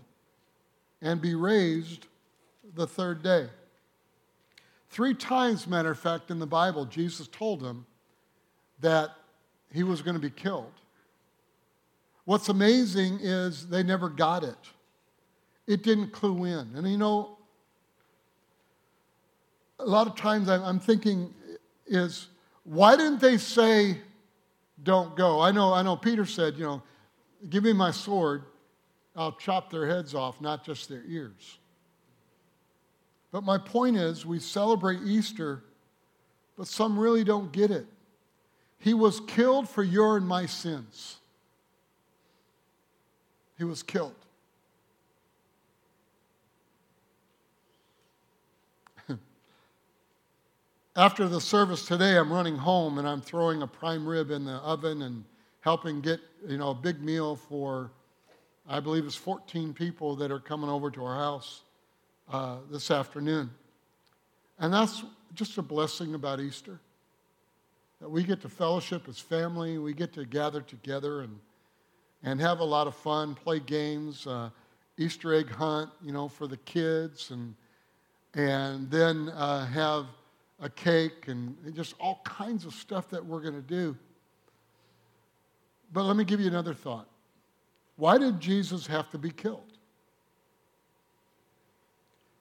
and 1.03 1.21
be 1.21 1.35
raised 1.35 2.07
the 2.75 2.87
third 2.87 3.23
day. 3.23 3.49
Three 4.91 5.15
times, 5.15 5.67
matter 5.67 5.91
of 5.91 5.99
fact, 5.99 6.31
in 6.31 6.39
the 6.39 6.47
Bible, 6.47 6.85
Jesus 6.85 7.29
told 7.29 7.61
them 7.61 7.87
that 8.81 9.11
he 9.73 9.83
was 9.83 10.03
going 10.03 10.15
to 10.15 10.21
be 10.21 10.31
killed. 10.31 10.73
What's 12.25 12.49
amazing 12.49 13.19
is 13.23 13.69
they 13.69 13.83
never 13.83 14.09
got 14.09 14.43
it. 14.45 14.57
It 15.67 15.83
didn't 15.83 16.11
clue 16.11 16.45
in. 16.45 16.75
And 16.75 16.91
you 16.91 16.99
know, 16.99 17.39
a 19.79 19.85
lot 19.85 20.07
of 20.07 20.17
times 20.17 20.49
I'm 20.49 20.81
thinking 20.81 21.33
is 21.87 22.29
why 22.65 22.97
didn't 22.97 23.21
they 23.21 23.37
say 23.37 23.99
don't 24.83 25.17
go? 25.17 25.41
I 25.41 25.53
know, 25.53 25.73
I 25.73 25.83
know 25.83 25.97
Peter 25.97 26.25
said, 26.25 26.57
you 26.57 26.65
know, 26.65 26.83
give 27.49 27.65
me 27.65 27.73
my 27.73 27.91
sword, 27.91 28.45
I'll 29.17 29.33
chop 29.33 29.71
their 29.71 29.87
heads 29.87 30.15
off, 30.15 30.41
not 30.41 30.65
just 30.65 30.89
their 30.89 31.03
ears. 31.07 31.59
But 33.33 33.45
my 33.45 33.59
point 33.59 33.97
is, 33.97 34.27
we 34.27 34.39
celebrate 34.39 35.01
Easter, 35.05 35.63
but 36.57 36.67
some 36.67 36.99
really 36.99 37.25
don't 37.25 37.53
get 37.53 37.71
it. 37.71 37.87
He 38.79 38.95
was 38.95 39.21
killed 39.21 39.69
for 39.69 39.83
your 39.83 40.17
and 40.17 40.27
my 40.27 40.47
sins 40.47 41.21
he 43.61 43.65
was 43.65 43.83
killed. 43.83 44.15
After 50.97 51.29
the 51.29 51.43
service 51.43 51.85
today, 51.85 52.17
I'm 52.17 52.33
running 52.33 52.57
home 52.57 52.97
and 52.97 53.07
I'm 53.07 53.21
throwing 53.21 53.61
a 53.61 53.67
prime 53.67 54.09
rib 54.09 54.31
in 54.31 54.47
the 54.47 54.55
oven 54.55 55.03
and 55.03 55.25
helping 55.61 56.01
get, 56.01 56.21
you 56.49 56.59
know, 56.59 56.71
a 56.71 56.75
big 56.75 57.03
meal 57.03 57.37
for, 57.37 57.91
I 58.69 58.81
believe 58.81 59.05
it's 59.05 59.15
14 59.15 59.73
people 59.73 60.17
that 60.17 60.31
are 60.31 60.41
coming 60.41 60.71
over 60.71 60.91
to 60.91 61.05
our 61.05 61.17
house 61.17 61.63
uh, 62.33 62.57
this 62.71 62.91
afternoon. 62.91 63.51
And 64.59 64.73
that's 64.73 65.03
just 65.35 65.59
a 65.59 65.63
blessing 65.63 66.15
about 66.15 66.41
Easter. 66.41 66.81
That 68.01 68.11
we 68.11 68.23
get 68.25 68.41
to 68.43 68.49
fellowship 68.49 69.09
as 69.09 69.19
family, 69.19 69.79
we 69.79 69.93
get 69.93 70.13
to 70.15 70.25
gather 70.25 70.61
together 70.61 71.21
and 71.21 71.39
and 72.23 72.41
have 72.41 72.61
a 72.61 72.65
lot 72.65 72.87
of 72.87 72.95
fun, 72.95 73.35
play 73.35 73.61
games, 73.61 74.27
uh, 74.27 74.51
Easter 74.99 75.35
egg 75.35 75.51
hunt, 75.51 75.91
you 76.03 76.13
know, 76.13 76.29
for 76.29 76.47
the 76.47 76.59
kids, 76.59 77.31
and, 77.31 77.55
and 78.35 78.91
then 78.91 79.31
uh, 79.31 79.65
have 79.67 80.07
a 80.61 80.69
cake 80.69 81.29
and 81.29 81.57
just 81.75 81.95
all 81.99 82.21
kinds 82.25 82.67
of 82.67 82.75
stuff 82.75 83.09
that 83.09 83.25
we're 83.25 83.41
going 83.41 83.55
to 83.55 83.63
do. 83.63 83.97
But 85.93 86.05
let 86.05 86.17
me 86.17 86.25
give 86.25 86.41
you 86.41 86.47
another 86.47 86.75
thought. 86.75 87.07
Why 87.97 88.19
did 88.19 88.41
Jesus 88.41 88.87
have 88.87 89.11
to 89.11 89.19
be 89.19 89.31
killed? 89.31 89.65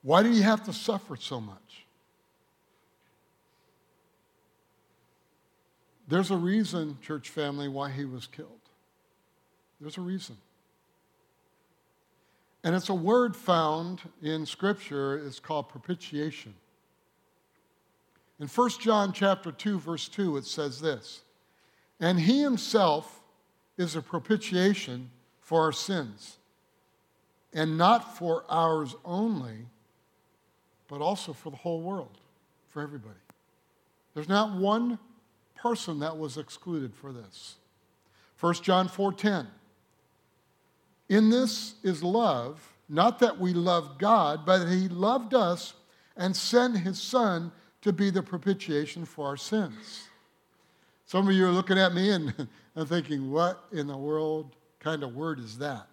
Why 0.02 0.24
did 0.24 0.34
he 0.34 0.42
have 0.42 0.64
to 0.66 0.74
suffer 0.74 1.16
so 1.16 1.42
much? 1.42 1.86
There's 6.08 6.32
a 6.32 6.38
reason, 6.38 6.98
church 7.02 7.30
family, 7.30 7.68
why 7.68 7.92
he 7.92 8.06
was 8.06 8.26
killed. 8.26 8.50
There's 9.80 9.98
a 9.98 10.02
reason. 10.02 10.38
And 12.64 12.76
it's 12.76 12.90
a 12.90 12.94
word 12.94 13.36
found 13.36 14.02
in 14.22 14.46
Scripture. 14.46 15.18
It's 15.26 15.40
called 15.40 15.70
propitiation. 15.70 16.54
In 18.40 18.48
1 18.48 18.70
John 18.82 19.14
chapter 19.14 19.52
2, 19.52 19.80
verse 19.80 20.08
2, 20.08 20.38
it 20.38 20.46
says 20.46 20.82
this 20.82 21.22
And 22.00 22.20
he 22.20 22.42
himself 22.42 23.19
is 23.80 23.96
a 23.96 24.02
propitiation 24.02 25.10
for 25.40 25.62
our 25.62 25.72
sins, 25.72 26.38
and 27.54 27.78
not 27.78 28.18
for 28.18 28.44
ours 28.50 28.96
only, 29.06 29.66
but 30.88 31.02
also 31.02 31.34
for 31.34 31.50
the 31.50 31.56
whole 31.56 31.82
world, 31.82 32.20
for 32.68 32.84
everybody. 32.84 33.16
There's 34.14 34.30
not 34.30 34.60
one 34.60 35.00
person 35.56 36.00
that 36.00 36.18
was 36.18 36.38
excluded 36.38 36.94
for 36.94 37.12
this. 37.14 37.56
1 38.40 38.54
John 38.56 38.88
4:10 38.88 39.48
in 41.08 41.30
this 41.30 41.76
is 41.82 42.04
love, 42.04 42.74
not 42.88 43.20
that 43.20 43.40
we 43.40 43.54
love 43.54 43.98
God, 43.98 44.46
but 44.46 44.60
that 44.60 44.70
He 44.70 44.88
loved 44.88 45.34
us 45.34 45.74
and 46.16 46.36
sent 46.36 46.78
His 46.78 47.02
Son 47.02 47.52
to 47.82 47.92
be 47.92 48.10
the 48.10 48.22
propitiation 48.22 49.06
for 49.06 49.26
our 49.26 49.38
sins. 49.38 50.10
Some 51.10 51.28
of 51.28 51.34
you 51.34 51.48
are 51.48 51.52
looking 51.52 51.80
at 51.80 51.96
me 51.96 52.12
and, 52.12 52.48
and 52.76 52.88
thinking, 52.88 53.32
what 53.32 53.64
in 53.72 53.88
the 53.88 53.98
world 53.98 54.56
kind 54.80 55.02
of 55.02 55.16
word 55.16 55.40
is 55.40 55.58
that? 55.58 55.88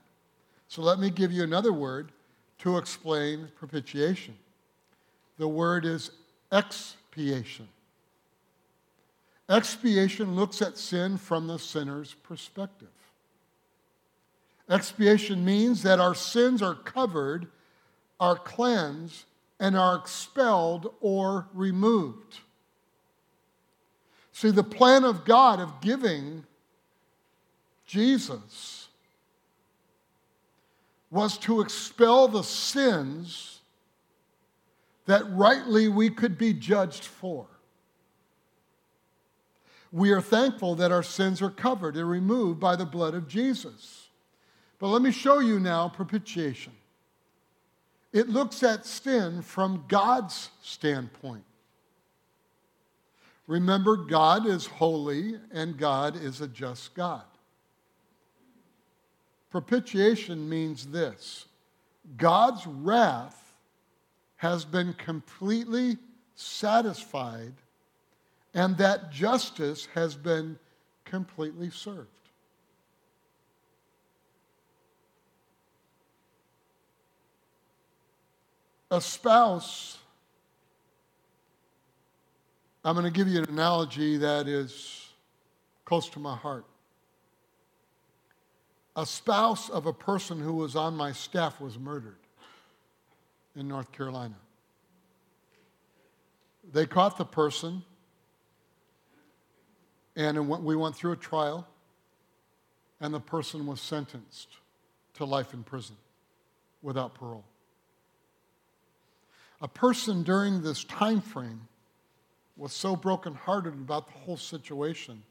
So 0.68 0.82
let 0.82 0.98
me 0.98 1.08
give 1.08 1.32
you 1.32 1.42
another 1.42 1.72
word 1.72 2.12
to 2.58 2.76
explain 2.76 3.48
propitiation. 3.56 4.36
The 5.38 5.48
word 5.48 5.86
is 5.86 6.10
expiation. 6.52 7.66
Expiation 9.48 10.36
looks 10.36 10.60
at 10.60 10.76
sin 10.76 11.16
from 11.16 11.46
the 11.46 11.58
sinner's 11.58 12.12
perspective. 12.12 12.92
Expiation 14.68 15.42
means 15.42 15.82
that 15.82 15.98
our 15.98 16.14
sins 16.14 16.60
are 16.60 16.74
covered, 16.74 17.46
are 18.20 18.36
cleansed, 18.36 19.24
and 19.58 19.78
are 19.78 19.96
expelled 19.96 20.92
or 21.00 21.48
removed. 21.54 22.40
See, 24.36 24.50
the 24.50 24.62
plan 24.62 25.04
of 25.04 25.24
God 25.24 25.60
of 25.60 25.80
giving 25.80 26.44
Jesus 27.86 28.88
was 31.10 31.38
to 31.38 31.62
expel 31.62 32.28
the 32.28 32.42
sins 32.42 33.60
that 35.06 35.22
rightly 35.30 35.88
we 35.88 36.10
could 36.10 36.36
be 36.36 36.52
judged 36.52 37.04
for. 37.04 37.46
We 39.90 40.10
are 40.10 40.20
thankful 40.20 40.74
that 40.74 40.92
our 40.92 41.02
sins 41.02 41.40
are 41.40 41.48
covered 41.48 41.96
and 41.96 42.06
removed 42.06 42.60
by 42.60 42.76
the 42.76 42.84
blood 42.84 43.14
of 43.14 43.26
Jesus. 43.26 44.08
But 44.78 44.88
let 44.88 45.00
me 45.00 45.12
show 45.12 45.38
you 45.38 45.58
now 45.58 45.88
propitiation. 45.88 46.74
It 48.12 48.28
looks 48.28 48.62
at 48.62 48.84
sin 48.84 49.40
from 49.40 49.86
God's 49.88 50.50
standpoint. 50.60 51.44
Remember, 53.46 53.96
God 53.96 54.46
is 54.46 54.66
holy 54.66 55.38
and 55.52 55.78
God 55.78 56.16
is 56.16 56.40
a 56.40 56.48
just 56.48 56.94
God. 56.94 57.22
Propitiation 59.50 60.48
means 60.48 60.86
this 60.86 61.46
God's 62.16 62.66
wrath 62.66 63.54
has 64.36 64.64
been 64.64 64.92
completely 64.94 65.96
satisfied 66.34 67.54
and 68.52 68.76
that 68.78 69.10
justice 69.12 69.86
has 69.94 70.14
been 70.14 70.58
completely 71.04 71.70
served. 71.70 72.08
A 78.90 79.00
spouse, 79.00 79.98
I'm 82.86 82.94
going 82.94 83.04
to 83.04 83.10
give 83.10 83.26
you 83.26 83.40
an 83.40 83.48
analogy 83.48 84.16
that 84.18 84.46
is 84.46 85.08
close 85.84 86.08
to 86.10 86.20
my 86.20 86.36
heart. 86.36 86.64
A 88.94 89.04
spouse 89.04 89.68
of 89.68 89.86
a 89.86 89.92
person 89.92 90.40
who 90.40 90.52
was 90.52 90.76
on 90.76 90.96
my 90.96 91.10
staff 91.10 91.60
was 91.60 91.80
murdered 91.80 92.20
in 93.56 93.66
North 93.66 93.90
Carolina. 93.90 94.36
They 96.72 96.86
caught 96.86 97.18
the 97.18 97.24
person 97.24 97.82
and 100.14 100.48
we 100.48 100.76
went 100.76 100.94
through 100.94 101.12
a 101.12 101.16
trial, 101.16 101.66
and 103.00 103.12
the 103.12 103.20
person 103.20 103.66
was 103.66 103.80
sentenced 103.80 104.48
to 105.14 105.24
life 105.24 105.52
in 105.52 105.64
prison 105.64 105.96
without 106.82 107.16
parole. 107.16 107.44
A 109.60 109.66
person 109.66 110.22
during 110.22 110.62
this 110.62 110.84
time 110.84 111.20
frame 111.20 111.62
was 112.56 112.72
so 112.72 112.96
brokenhearted 112.96 113.74
about 113.74 114.06
the 114.06 114.18
whole 114.18 114.36
situation. 114.36 115.22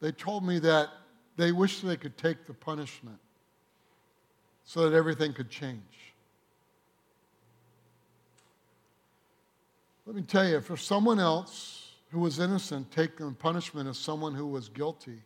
They 0.00 0.12
told 0.12 0.44
me 0.44 0.58
that 0.60 0.88
they 1.36 1.52
wished 1.52 1.86
they 1.86 1.96
could 1.96 2.18
take 2.18 2.46
the 2.46 2.54
punishment 2.54 3.18
so 4.64 4.88
that 4.88 4.96
everything 4.96 5.32
could 5.32 5.50
change. 5.50 5.80
Let 10.06 10.16
me 10.16 10.22
tell 10.22 10.48
you, 10.48 10.60
for 10.60 10.76
someone 10.76 11.20
else, 11.20 11.92
who 12.10 12.20
was 12.20 12.38
innocent 12.38 12.90
the 12.90 13.34
punishment 13.38 13.88
of 13.88 13.96
someone 13.96 14.34
who 14.34 14.46
was 14.46 14.68
guilty, 14.68 15.18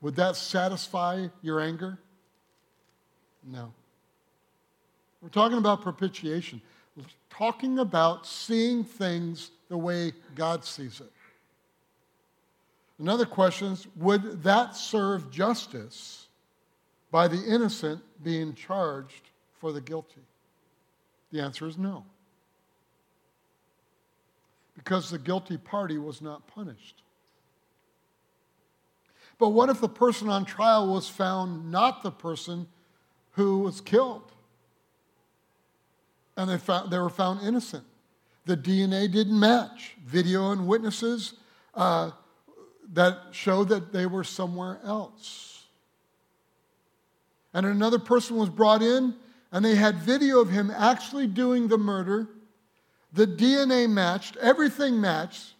would 0.00 0.16
that 0.16 0.36
satisfy 0.36 1.28
your 1.42 1.60
anger? 1.60 1.98
No. 3.46 3.72
We're 5.22 5.28
talking 5.28 5.58
about 5.58 5.82
propitiation, 5.82 6.60
talking 7.30 7.78
about 7.78 8.26
seeing 8.26 8.84
things 8.84 9.50
the 9.68 9.76
way 9.76 10.12
God 10.34 10.64
sees 10.64 11.00
it. 11.00 11.10
Another 12.98 13.26
question 13.26 13.72
is 13.72 13.86
would 13.96 14.42
that 14.44 14.76
serve 14.76 15.30
justice 15.30 16.28
by 17.10 17.28
the 17.28 17.42
innocent 17.44 18.02
being 18.22 18.54
charged 18.54 19.30
for 19.58 19.72
the 19.72 19.80
guilty? 19.80 20.22
The 21.32 21.40
answer 21.40 21.66
is 21.66 21.76
no 21.76 22.04
because 24.76 25.10
the 25.10 25.18
guilty 25.18 25.56
party 25.56 25.98
was 25.98 26.20
not 26.20 26.46
punished. 26.46 27.02
But 29.38 29.50
what 29.50 29.68
if 29.68 29.80
the 29.80 29.88
person 29.88 30.28
on 30.28 30.44
trial 30.44 30.92
was 30.92 31.08
found 31.08 31.70
not 31.70 32.02
the 32.02 32.10
person 32.10 32.66
who 33.32 33.60
was 33.60 33.80
killed? 33.80 34.33
And 36.36 36.50
they, 36.50 36.58
found, 36.58 36.90
they 36.90 36.98
were 36.98 37.10
found 37.10 37.46
innocent. 37.46 37.84
The 38.46 38.56
DNA 38.56 39.10
didn't 39.10 39.38
match. 39.38 39.94
Video 40.04 40.50
and 40.50 40.66
witnesses 40.66 41.34
uh, 41.74 42.10
that 42.92 43.18
showed 43.30 43.68
that 43.68 43.92
they 43.92 44.06
were 44.06 44.24
somewhere 44.24 44.80
else. 44.84 45.64
And 47.52 47.64
another 47.64 48.00
person 48.00 48.36
was 48.36 48.48
brought 48.48 48.82
in, 48.82 49.14
and 49.52 49.64
they 49.64 49.76
had 49.76 49.96
video 49.96 50.40
of 50.40 50.50
him 50.50 50.70
actually 50.70 51.28
doing 51.28 51.68
the 51.68 51.78
murder 51.78 52.28
the 53.14 53.26
DNA 53.28 53.88
matched, 53.88 54.36
everything 54.38 55.00
matched, 55.00 55.54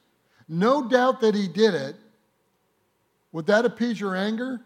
no 0.48 0.88
doubt 0.88 1.20
that 1.20 1.36
he 1.36 1.46
did 1.46 1.72
it. 1.74 1.94
Would 3.30 3.46
that 3.46 3.64
appease 3.64 3.98
your 3.98 4.16
anger? 4.16 4.60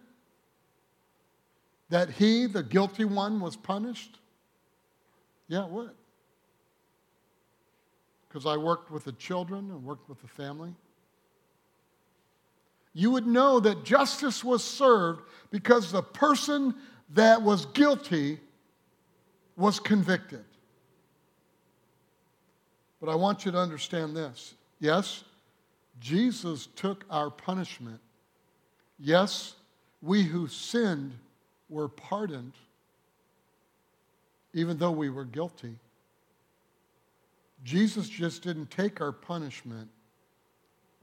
That 1.91 2.09
he, 2.09 2.47
the 2.47 2.63
guilty 2.63 3.05
one, 3.05 3.41
was 3.41 3.57
punished? 3.57 4.19
Yeah, 5.49 5.65
it 5.65 5.71
would. 5.71 5.91
Because 8.29 8.47
I 8.47 8.57
worked 8.57 8.91
with 8.91 9.05
the 9.05 9.13
children 9.13 9.71
and 9.71 9.85
worked 9.85 10.09
with 10.09 10.21
the 10.21 10.29
family. 10.29 10.75
You 12.93 13.11
would 13.13 13.27
know 13.27 13.61
that 13.61 13.85
justice 13.85 14.43
was 14.43 14.65
served 14.65 15.23
because 15.51 15.93
the 15.93 16.03
person 16.03 16.75
that 17.15 17.41
was 17.41 17.67
guilty 17.67 18.41
was 19.57 19.81
convicted. 19.81 20.45
But 23.01 23.09
I 23.09 23.15
want 23.15 23.45
you 23.45 23.53
to 23.53 23.59
understand 23.59 24.17
this. 24.17 24.55
Yes, 24.81 25.25
Jesus 26.01 26.69
took 26.77 27.05
our 27.11 27.31
punishment. 27.31 28.01
Yes, 28.99 29.55
we 30.03 30.23
who 30.23 30.49
sinned 30.49 31.13
were 31.69 31.89
pardoned, 31.89 32.53
even 34.55 34.79
though 34.79 34.91
we 34.91 35.09
were 35.09 35.25
guilty. 35.25 35.77
Jesus 37.65 38.09
just 38.09 38.43
didn't 38.43 38.71
take 38.71 39.01
our 39.01 39.13
punishment. 39.13 39.89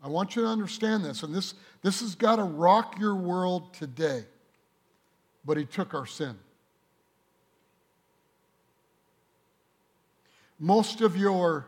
I 0.03 0.07
want 0.07 0.35
you 0.35 0.43
to 0.43 0.47
understand 0.47 1.03
this, 1.03 1.23
and 1.23 1.33
this, 1.33 1.55
this 1.81 2.01
has 2.01 2.15
got 2.15 2.37
to 2.37 2.43
rock 2.43 2.99
your 2.99 3.15
world 3.15 3.73
today. 3.73 4.23
But 5.43 5.57
he 5.57 5.65
took 5.65 5.93
our 5.93 6.05
sin. 6.05 6.37
Most 10.59 11.01
of 11.01 11.17
your 11.17 11.67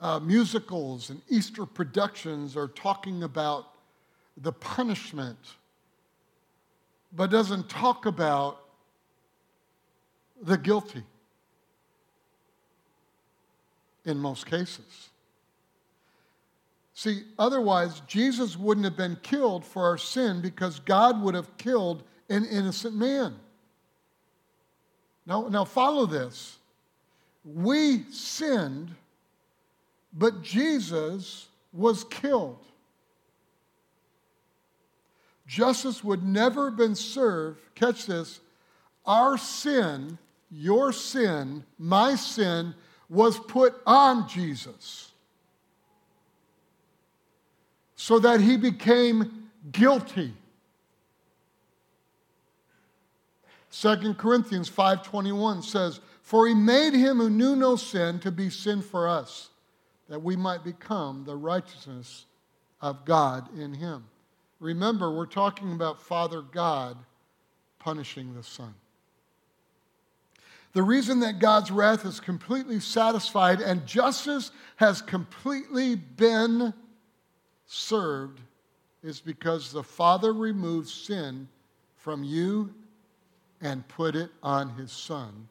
uh, 0.00 0.18
musicals 0.20 1.10
and 1.10 1.20
Easter 1.28 1.66
productions 1.66 2.56
are 2.56 2.68
talking 2.68 3.22
about 3.22 3.66
the 4.36 4.52
punishment, 4.52 5.38
but 7.12 7.30
doesn't 7.30 7.68
talk 7.68 8.06
about 8.06 8.60
the 10.42 10.56
guilty 10.56 11.04
in 14.04 14.18
most 14.18 14.46
cases. 14.46 15.10
See, 16.94 17.22
otherwise, 17.38 18.00
Jesus 18.06 18.56
wouldn't 18.56 18.84
have 18.84 18.96
been 18.96 19.16
killed 19.22 19.64
for 19.64 19.84
our 19.84 19.98
sin 19.98 20.40
because 20.40 20.78
God 20.80 21.20
would 21.22 21.34
have 21.34 21.56
killed 21.56 22.04
an 22.28 22.44
innocent 22.44 22.94
man. 22.94 23.34
Now, 25.26 25.48
now 25.48 25.64
follow 25.64 26.06
this. 26.06 26.58
We 27.44 28.04
sinned 28.10 28.94
but 30.14 30.42
Jesus 30.42 31.48
was 31.72 32.04
killed. 32.04 32.64
Justice 35.46 36.02
would 36.02 36.22
never 36.22 36.70
have 36.70 36.78
been 36.78 36.94
served, 36.94 37.60
catch 37.74 38.06
this, 38.06 38.40
our 39.04 39.36
sin, 39.36 40.16
your 40.50 40.92
sin, 40.92 41.64
my 41.78 42.14
sin, 42.14 42.74
was 43.14 43.38
put 43.38 43.80
on 43.86 44.28
Jesus 44.28 45.12
so 47.94 48.18
that 48.18 48.40
he 48.40 48.56
became 48.56 49.50
guilty. 49.70 50.34
2 53.70 54.14
Corinthians 54.18 54.68
5:21 54.68 55.62
says, 55.62 56.00
"For 56.22 56.46
he 56.46 56.54
made 56.54 56.94
him 56.94 57.18
who 57.18 57.30
knew 57.30 57.56
no 57.56 57.76
sin 57.76 58.20
to 58.20 58.30
be 58.30 58.50
sin 58.50 58.82
for 58.82 59.08
us, 59.08 59.50
that 60.08 60.22
we 60.22 60.36
might 60.36 60.62
become 60.62 61.24
the 61.24 61.36
righteousness 61.36 62.26
of 62.80 63.04
God 63.04 63.56
in 63.56 63.74
him." 63.74 64.08
Remember, 64.60 65.10
we're 65.10 65.26
talking 65.26 65.72
about 65.72 66.00
Father 66.00 66.42
God 66.42 66.98
punishing 67.78 68.34
the 68.34 68.42
Son. 68.42 68.74
The 70.74 70.82
reason 70.82 71.20
that 71.20 71.38
God's 71.38 71.70
wrath 71.70 72.04
is 72.04 72.18
completely 72.18 72.80
satisfied 72.80 73.60
and 73.60 73.86
justice 73.86 74.50
has 74.76 75.00
completely 75.00 75.94
been 75.94 76.74
served 77.66 78.40
is 79.02 79.20
because 79.20 79.70
the 79.70 79.84
Father 79.84 80.32
removed 80.32 80.88
sin 80.88 81.48
from 81.96 82.24
you 82.24 82.74
and 83.60 83.86
put 83.86 84.16
it 84.16 84.30
on 84.42 84.68
his 84.70 84.90
Son 84.90 85.48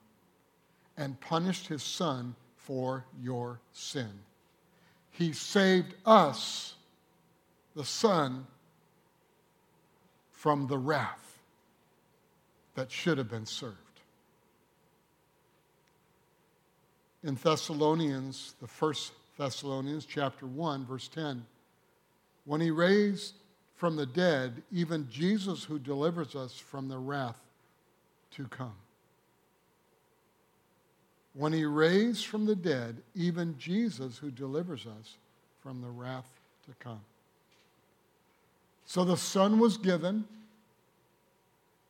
and 0.97 1.19
punished 1.21 1.67
his 1.67 1.81
Son 1.81 2.35
for 2.57 3.05
your 3.21 3.61
sin. 3.71 4.11
He 5.09 5.31
saved 5.31 5.95
us, 6.05 6.75
the 7.77 7.85
Son, 7.85 8.45
from 10.31 10.67
the 10.67 10.77
wrath 10.77 11.39
that 12.75 12.91
should 12.91 13.17
have 13.17 13.29
been 13.29 13.45
served. 13.45 13.77
In 17.23 17.35
Thessalonians, 17.35 18.55
the 18.61 18.67
first 18.67 19.13
Thessalonians 19.37 20.05
chapter 20.05 20.45
1, 20.45 20.85
verse 20.85 21.07
10. 21.07 21.45
When 22.45 22.61
he 22.61 22.71
raised 22.71 23.35
from 23.75 23.95
the 23.95 24.05
dead, 24.05 24.61
even 24.71 25.09
Jesus 25.09 25.63
who 25.63 25.79
delivers 25.79 26.35
us 26.35 26.57
from 26.57 26.89
the 26.89 26.97
wrath 26.97 27.39
to 28.31 28.45
come. 28.47 28.75
When 31.33 31.53
he 31.53 31.65
raised 31.65 32.25
from 32.25 32.45
the 32.45 32.55
dead, 32.55 33.01
even 33.15 33.57
Jesus 33.57 34.17
who 34.17 34.29
delivers 34.29 34.85
us 34.85 35.17
from 35.61 35.81
the 35.81 35.89
wrath 35.89 36.29
to 36.67 36.75
come. 36.79 37.01
So 38.85 39.03
the 39.03 39.17
Son 39.17 39.59
was 39.59 39.77
given 39.77 40.25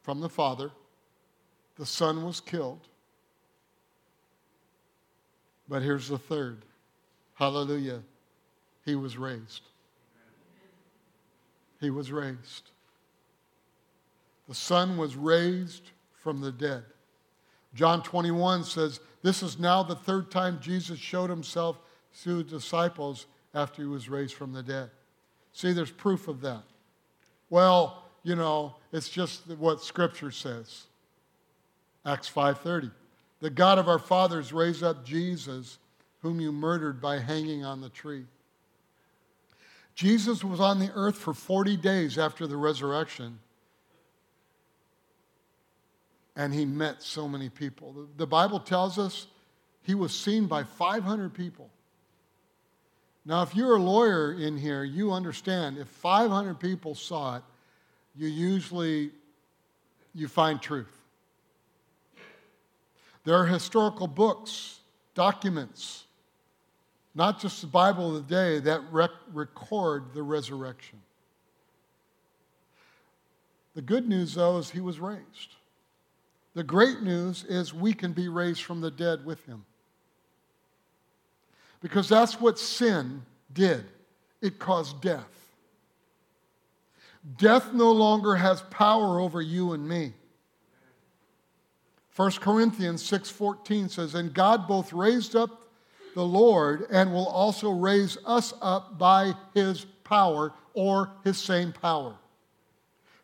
from 0.03 0.21
the 0.21 0.29
Father, 0.29 0.71
the 1.77 1.85
Son 1.85 2.23
was 2.23 2.39
killed 2.39 2.87
but 5.67 5.82
here's 5.82 6.08
the 6.08 6.17
third. 6.17 6.63
Hallelujah. 7.36 8.02
He 8.86 8.95
was 8.95 9.17
raised. 9.17 9.62
He 11.80 11.89
was 11.89 12.12
raised. 12.12 12.71
The 14.47 14.56
Son 14.56 14.97
was 14.97 15.15
raised 15.15 15.91
from 16.13 16.41
the 16.41 16.52
dead. 16.52 16.84
John 17.73 18.04
21 18.04 18.63
says, 18.63 18.99
This 19.21 19.41
is 19.41 19.60
now 19.60 19.84
the 19.84 19.95
third 19.95 20.30
time 20.32 20.60
Jesus 20.62 20.99
showed 20.99 21.30
himself 21.30 21.78
to 22.23 22.38
the 22.38 22.43
disciples 22.43 23.26
after 23.54 23.82
he 23.82 23.88
was 23.88 24.10
raised 24.10 24.36
from 24.36 24.54
the 24.54 24.63
dead. 24.63 24.89
See, 25.54 25.73
there's 25.73 25.91
proof 25.91 26.28
of 26.28 26.41
that. 26.41 26.63
Well, 27.49 28.04
you 28.23 28.36
know, 28.36 28.76
it's 28.91 29.10
just 29.10 29.47
what 29.58 29.82
Scripture 29.82 30.32
says. 30.32 30.86
Acts 32.06 32.30
5:30. 32.30 32.91
The 33.43 33.49
God 33.49 33.77
of 33.77 33.89
our 33.89 33.99
fathers 33.99 34.53
raised 34.53 34.84
up 34.84 35.03
Jesus, 35.03 35.77
whom 36.21 36.39
you 36.39 36.53
murdered 36.53 37.01
by 37.01 37.19
hanging 37.19 37.65
on 37.65 37.82
the 37.82 37.89
tree. 37.89 38.23
Jesus 39.95 40.45
was 40.45 40.62
on 40.62 40.79
the 40.79 40.89
earth 40.95 41.17
for 41.17 41.34
40 41.34 41.75
days 41.75 42.17
after 42.17 42.47
the 42.47 42.56
resurrection, 42.56 43.38
and 46.38 46.53
he 46.53 46.63
met 46.63 47.03
so 47.03 47.27
many 47.27 47.49
people. 47.49 48.08
The 48.15 48.25
Bible 48.25 48.62
tells 48.62 48.97
us 48.97 49.27
he 49.82 49.93
was 49.93 50.15
seen 50.17 50.45
by 50.45 50.63
500 50.63 51.34
people. 51.34 51.69
Now, 53.25 53.41
if 53.41 53.53
you're 53.53 53.75
a 53.75 53.82
lawyer 53.82 54.32
in 54.32 54.56
here, 54.56 54.86
you 54.86 55.12
understand 55.12 55.77
if 55.77 55.89
500 55.89 56.62
people 56.62 56.95
saw 56.95 57.36
it, 57.36 57.43
you 58.15 58.29
usually 58.29 59.12
you 60.13 60.29
find 60.29 60.62
truth. 60.62 61.02
There 63.23 63.36
are 63.36 63.45
historical 63.45 64.07
books, 64.07 64.79
documents, 65.15 66.03
not 67.15 67.39
just 67.39 67.62
the 67.62 67.67
Bible 67.67 68.15
of 68.15 68.27
the 68.27 68.36
day, 68.36 68.59
that 68.59 68.81
rec- 68.91 69.12
record 69.31 70.13
the 70.13 70.23
resurrection. 70.23 70.99
The 73.75 73.81
good 73.81 74.07
news, 74.07 74.36
though, 74.36 74.57
is 74.57 74.69
he 74.69 74.81
was 74.81 74.99
raised. 74.99 75.55
The 76.53 76.63
great 76.63 77.01
news 77.01 77.43
is 77.45 77.73
we 77.73 77.93
can 77.93 78.13
be 78.13 78.27
raised 78.27 78.63
from 78.63 78.81
the 78.81 78.91
dead 78.91 79.25
with 79.25 79.43
him. 79.45 79.65
Because 81.81 82.07
that's 82.07 82.39
what 82.39 82.59
sin 82.59 83.23
did 83.53 83.86
it 84.41 84.59
caused 84.59 85.01
death. 85.01 85.23
Death 87.38 87.73
no 87.73 87.91
longer 87.91 88.36
has 88.36 88.62
power 88.63 89.19
over 89.19 89.41
you 89.41 89.73
and 89.73 89.88
me. 89.88 90.13
1 92.15 92.32
Corinthians 92.41 93.02
6:14 93.02 93.89
says, 93.89 94.13
"And 94.13 94.34
God 94.34 94.67
both 94.67 94.93
raised 94.93 95.36
up 95.36 95.49
the 96.13 96.26
Lord 96.26 96.86
and 96.91 97.12
will 97.12 97.28
also 97.28 97.71
raise 97.71 98.17
us 98.23 98.54
up 98.62 98.99
by 98.99 99.36
his 99.56 99.86
power 100.04 100.54
or 100.76 101.12
his 101.23 101.39
same 101.39 101.73
power." 101.73 102.15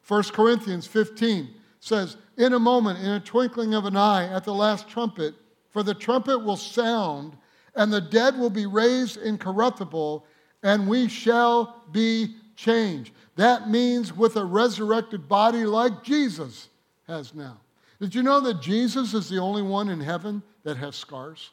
1 0.02 0.34
Corinthians 0.34 0.88
15 0.88 1.54
says, 1.80 2.18
"In 2.36 2.52
a 2.54 2.60
moment, 2.60 2.98
in 2.98 3.12
a 3.12 3.20
twinkling 3.20 3.76
of 3.76 3.86
an 3.86 3.96
eye, 3.96 4.28
at 4.28 4.44
the 4.44 4.56
last 4.56 4.88
trumpet, 4.88 5.36
for 5.70 5.84
the 5.84 5.94
trumpet 5.94 6.40
will 6.40 6.58
sound, 6.58 7.38
and 7.76 7.94
the 7.94 8.02
dead 8.02 8.40
will 8.40 8.50
be 8.50 8.66
raised 8.66 9.18
incorruptible, 9.18 10.26
and 10.64 10.88
we 10.88 11.08
shall 11.08 11.84
be 11.92 12.36
changed." 12.56 13.14
That 13.36 13.70
means 13.70 14.18
with 14.18 14.36
a 14.36 14.44
resurrected 14.44 15.30
body 15.30 15.66
like 15.66 16.04
Jesus 16.04 16.70
has 17.06 17.36
now. 17.36 17.60
Did 18.00 18.16
you 18.16 18.24
know 18.24 18.40
that 18.42 18.62
Jesus 18.62 19.14
is 19.14 19.30
the 19.30 19.40
only 19.40 19.62
one 19.62 19.90
in 19.90 20.00
heaven 20.00 20.42
that 20.64 20.78
has 20.78 20.96
scars? 20.96 21.52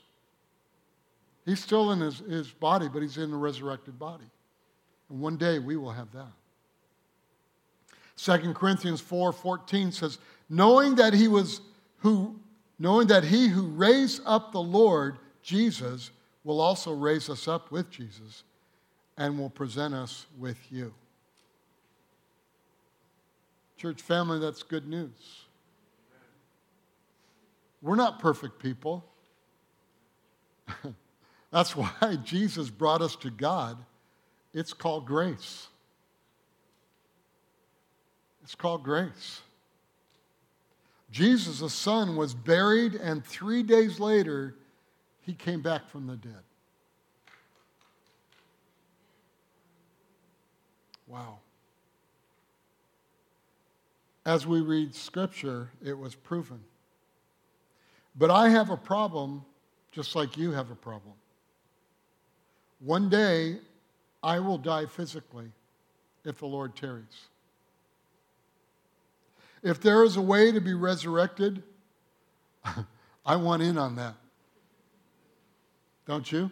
He's 1.44 1.60
still 1.60 1.92
in 1.92 2.00
his, 2.00 2.18
his 2.20 2.50
body, 2.50 2.88
but 2.88 3.02
he's 3.02 3.18
in 3.18 3.32
a 3.32 3.36
resurrected 3.36 3.98
body. 3.98 4.30
And 5.08 5.20
one 5.20 5.36
day 5.36 5.58
we 5.58 5.76
will 5.76 5.92
have 5.92 6.08
that. 6.12 6.32
2 8.16 8.54
Corinthians 8.54 9.00
4 9.00 9.32
14 9.32 9.92
says, 9.92 10.18
knowing 10.48 10.94
that 10.96 11.12
he 11.12 11.28
was 11.28 11.60
who 11.98 12.38
knowing 12.78 13.06
that 13.08 13.24
he 13.24 13.48
who 13.48 13.66
raised 13.68 14.22
up 14.26 14.52
the 14.52 14.60
Lord 14.60 15.18
Jesus 15.42 16.10
will 16.44 16.60
also 16.60 16.92
raise 16.92 17.30
us 17.30 17.48
up 17.48 17.70
with 17.70 17.90
Jesus 17.90 18.44
and 19.16 19.38
will 19.38 19.50
present 19.50 19.94
us 19.94 20.26
with 20.38 20.58
you. 20.70 20.92
Church 23.76 24.02
family, 24.02 24.38
that's 24.38 24.62
good 24.62 24.86
news. 24.86 25.45
We're 27.86 27.94
not 27.94 28.18
perfect 28.18 28.58
people. 28.58 29.04
That's 31.52 31.76
why 31.76 32.18
Jesus 32.24 32.68
brought 32.68 33.00
us 33.00 33.14
to 33.16 33.30
God. 33.30 33.78
It's 34.52 34.72
called 34.72 35.06
grace. 35.06 35.68
It's 38.42 38.56
called 38.56 38.82
grace. 38.82 39.40
Jesus, 41.12 41.60
the 41.60 41.70
Son, 41.70 42.16
was 42.16 42.34
buried, 42.34 42.96
and 42.96 43.24
three 43.24 43.62
days 43.62 44.00
later, 44.00 44.56
he 45.20 45.32
came 45.32 45.62
back 45.62 45.88
from 45.88 46.08
the 46.08 46.16
dead. 46.16 46.42
Wow. 51.06 51.38
As 54.24 54.44
we 54.44 54.60
read 54.60 54.92
Scripture, 54.92 55.70
it 55.84 55.96
was 55.96 56.16
proven. 56.16 56.64
But 58.16 58.30
I 58.30 58.48
have 58.48 58.70
a 58.70 58.76
problem 58.76 59.44
just 59.92 60.14
like 60.14 60.36
you 60.36 60.52
have 60.52 60.70
a 60.70 60.74
problem. 60.74 61.14
One 62.80 63.08
day, 63.08 63.58
I 64.22 64.40
will 64.40 64.58
die 64.58 64.86
physically 64.86 65.50
if 66.24 66.38
the 66.38 66.46
Lord 66.46 66.76
tarries. 66.76 67.28
If 69.62 69.80
there 69.80 70.04
is 70.04 70.16
a 70.16 70.20
way 70.20 70.52
to 70.52 70.60
be 70.60 70.74
resurrected, 70.74 71.62
I 73.26 73.36
want 73.36 73.62
in 73.62 73.78
on 73.78 73.96
that. 73.96 74.14
Don't 76.06 76.30
you? 76.30 76.50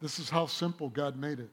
This 0.00 0.18
is 0.18 0.30
how 0.30 0.46
simple 0.46 0.88
God 0.88 1.16
made 1.16 1.40
it. 1.40 1.50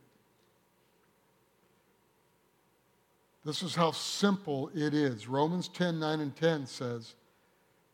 This 3.48 3.64
is 3.64 3.76
how 3.76 3.92
simple 3.92 4.70
it 4.76 4.94
is. 4.94 5.30
Romans 5.30 5.70
10 5.70 6.02
9 6.02 6.20
and 6.20 6.36
10 6.36 6.68
says, 6.68 7.16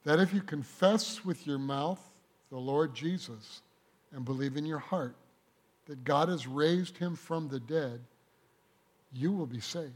that 0.03 0.19
if 0.19 0.33
you 0.33 0.41
confess 0.41 1.23
with 1.23 1.45
your 1.45 1.59
mouth 1.59 2.01
the 2.49 2.57
Lord 2.57 2.95
Jesus 2.95 3.61
and 4.11 4.25
believe 4.25 4.57
in 4.57 4.65
your 4.65 4.79
heart 4.79 5.15
that 5.85 6.03
God 6.03 6.27
has 6.29 6.47
raised 6.47 6.97
him 6.97 7.15
from 7.15 7.49
the 7.49 7.59
dead, 7.59 7.99
you 9.13 9.31
will 9.31 9.45
be 9.45 9.59
saved. 9.59 9.93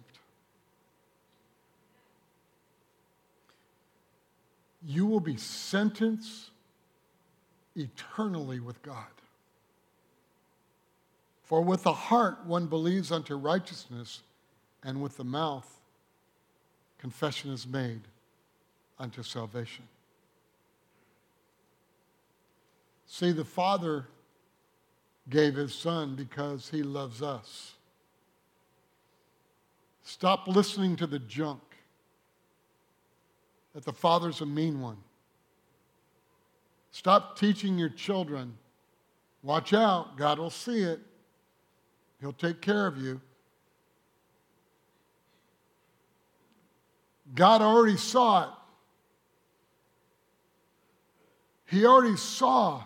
You 4.86 5.08
will 5.08 5.20
be 5.20 5.38
sentenced 5.38 6.52
eternally 7.76 8.60
with 8.60 8.80
God. 8.84 9.06
For 11.41 11.63
with 11.63 11.82
the 11.82 11.93
heart 11.93 12.46
one 12.46 12.67
believes 12.67 13.12
unto 13.12 13.36
righteousness, 13.36 14.22
and 14.84 15.02
with 15.02 15.18
the 15.18 15.24
mouth 15.24 15.82
confession 16.98 17.52
is 17.52 17.68
made 17.68 18.02
unto 19.00 19.24
salvation. 19.24 19.84
See, 23.06 23.32
the 23.32 23.46
Father 23.46 24.08
gave 25.30 25.56
his 25.56 25.74
Son 25.74 26.16
because 26.16 26.70
he 26.70 26.84
loves 26.84 27.22
us. 27.22 27.74
Stop 30.04 30.48
listening 30.48 30.96
to 30.98 31.08
the 31.08 31.20
junk 31.20 31.62
that 33.74 33.86
the 33.86 33.94
Father's 33.94 34.42
a 34.42 34.46
mean 34.46 34.82
one. 34.82 34.98
Stop 36.92 37.38
teaching 37.38 37.78
your 37.78 37.90
children, 37.90 38.58
watch 39.44 39.74
out, 39.74 40.18
God 40.18 40.40
will 40.40 40.50
see 40.50 40.82
it, 40.82 41.00
He'll 42.20 42.34
take 42.34 42.62
care 42.62 42.88
of 42.88 42.98
you. 42.98 43.22
God 47.36 47.62
already 47.62 47.98
saw 47.98 48.44
it. 48.44 48.50
He 51.66 51.86
already 51.86 52.16
saw 52.16 52.84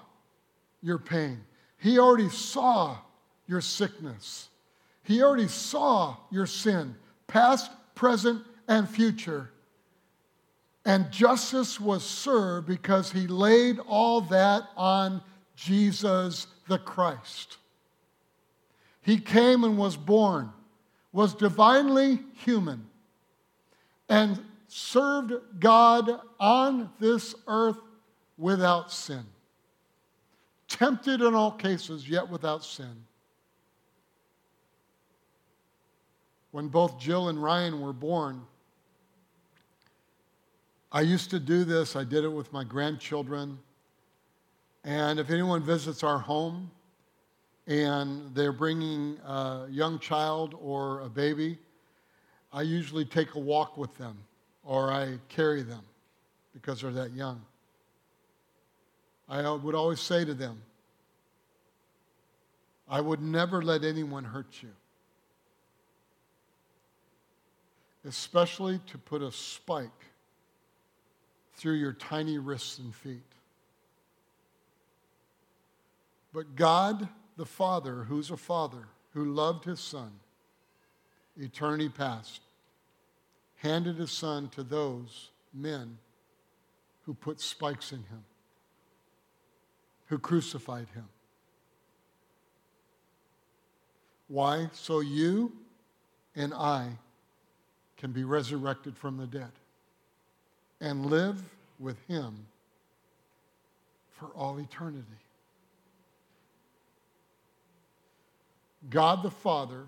your 0.82 0.98
pain. 0.98 1.40
He 1.78 2.00
already 2.00 2.30
saw 2.30 2.98
your 3.48 3.62
sickness. 3.62 4.50
He 5.04 5.22
already 5.22 5.48
saw 5.48 6.18
your 6.32 6.46
sin, 6.46 6.96
past, 7.28 7.72
present, 7.96 8.44
and 8.68 8.90
future. 8.90 9.52
And 10.86 11.12
justice 11.12 11.80
was 11.80 12.04
served 12.04 12.68
because 12.68 13.12
he 13.12 13.28
laid 13.28 13.80
all 13.80 14.22
that 14.22 14.64
on 14.76 15.22
Jesus 15.56 16.48
the 16.68 16.80
Christ. 16.80 17.58
He 19.02 19.20
came 19.20 19.64
and 19.64 19.78
was 19.78 19.98
born, 19.98 20.52
was 21.12 21.36
divinely 21.36 22.20
human, 22.34 22.88
and 24.12 24.43
served 24.67 25.34
God 25.62 26.19
on 26.38 26.89
this 27.00 27.34
earth 27.47 27.78
without 28.38 28.91
sin. 28.91 29.24
Tempted 30.67 31.21
in 31.21 31.34
all 31.34 31.52
cases, 31.52 32.10
yet 32.10 32.30
without 32.30 32.65
sin. 32.65 33.06
When 36.52 36.67
both 36.67 37.00
Jill 37.00 37.30
and 37.30 37.41
Ryan 37.41 37.80
were 37.80 37.93
born, 37.93 38.41
I 40.91 41.02
used 41.02 41.30
to 41.30 41.39
do 41.39 41.63
this. 41.63 41.95
I 41.95 42.04
did 42.04 42.26
it 42.26 42.34
with 42.34 42.52
my 42.52 42.65
grandchildren. 42.65 43.58
And 44.84 45.19
if 45.19 45.30
anyone 45.30 45.63
visits 45.63 46.04
our 46.04 46.19
home 46.19 46.69
and 47.65 48.36
they're 48.36 48.52
bringing 48.52 49.17
a 49.26 49.67
young 49.69 50.00
child 50.00 50.54
or 50.62 51.00
a 51.00 51.08
baby, 51.08 51.60
I 52.54 52.64
usually 52.64 53.06
take 53.06 53.36
a 53.36 53.40
walk 53.40 53.78
with 53.78 53.96
them 53.98 54.18
or 54.64 54.92
I 54.92 55.20
carry 55.30 55.62
them 55.62 55.84
because 56.54 56.82
they're 56.82 56.92
that 56.92 57.12
young. 57.12 57.42
I 59.30 59.50
would 59.50 59.76
always 59.76 60.02
say 60.02 60.26
to 60.26 60.34
them, 60.34 60.62
I 62.90 63.00
would 63.00 63.22
never 63.22 63.62
let 63.62 63.86
anyone 63.86 64.26
hurt 64.26 64.62
you, 64.62 64.70
especially 68.06 68.82
to 68.88 68.98
put 68.98 69.22
a 69.22 69.32
spike 69.32 69.90
through 71.56 71.76
your 71.76 71.94
tiny 71.94 72.38
wrists 72.38 72.80
and 72.80 72.94
feet. 72.94 73.22
But 76.34 76.56
God, 76.58 77.08
the 77.38 77.46
Father, 77.46 78.04
who's 78.04 78.32
a 78.32 78.38
Father, 78.38 78.88
who 79.14 79.34
loved 79.34 79.64
his 79.64 79.80
Son, 79.80 80.12
eternity 81.38 81.89
past, 81.89 82.41
handed 83.58 83.98
his 83.98 84.12
Son 84.12 84.50
to 84.50 84.63
those 84.63 85.30
men 85.54 85.98
who 87.06 87.13
put 87.13 87.39
spikes 87.39 87.91
in 87.91 88.00
him, 88.00 88.24
who 90.08 90.17
crucified 90.17 90.88
him. 90.94 91.08
Why? 94.28 94.70
So 94.72 95.02
you 95.02 95.52
and 96.36 96.54
I 96.54 96.88
can 97.98 98.12
be 98.12 98.24
resurrected 98.24 98.98
from 98.98 99.17
the 99.17 99.28
dead 99.28 99.52
and 100.80 101.06
live 101.06 101.41
with 101.80 101.98
Him 102.08 102.48
for 104.10 104.28
all 104.28 104.58
eternity. 104.60 105.06
God 108.89 109.22
the 109.22 109.30
Father, 109.30 109.84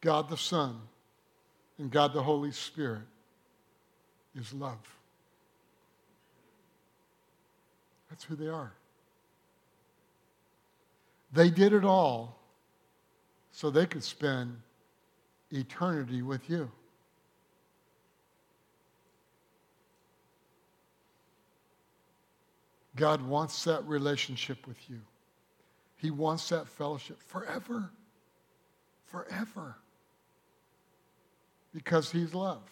God 0.00 0.28
the 0.28 0.36
Son, 0.36 0.80
and 1.78 1.90
God 1.90 2.12
the 2.12 2.22
Holy 2.22 2.52
Spirit 2.52 3.02
is 4.38 4.52
love. 4.52 4.78
That's 8.08 8.24
who 8.24 8.36
they 8.36 8.48
are. 8.48 8.72
They 11.32 11.50
did 11.50 11.72
it 11.72 11.84
all 11.84 12.38
so 13.52 13.70
they 13.70 13.86
could 13.86 14.04
spend 14.04 14.56
eternity 15.50 16.22
with 16.22 16.48
you. 16.48 16.70
God 22.96 23.22
wants 23.22 23.62
that 23.64 23.84
relationship 23.84 24.66
with 24.66 24.78
you. 24.88 25.00
He 25.96 26.10
wants 26.10 26.48
that 26.48 26.66
fellowship 26.66 27.20
forever. 27.22 27.90
Forever. 29.06 29.76
Because 31.78 32.10
He's 32.10 32.34
love. 32.34 32.62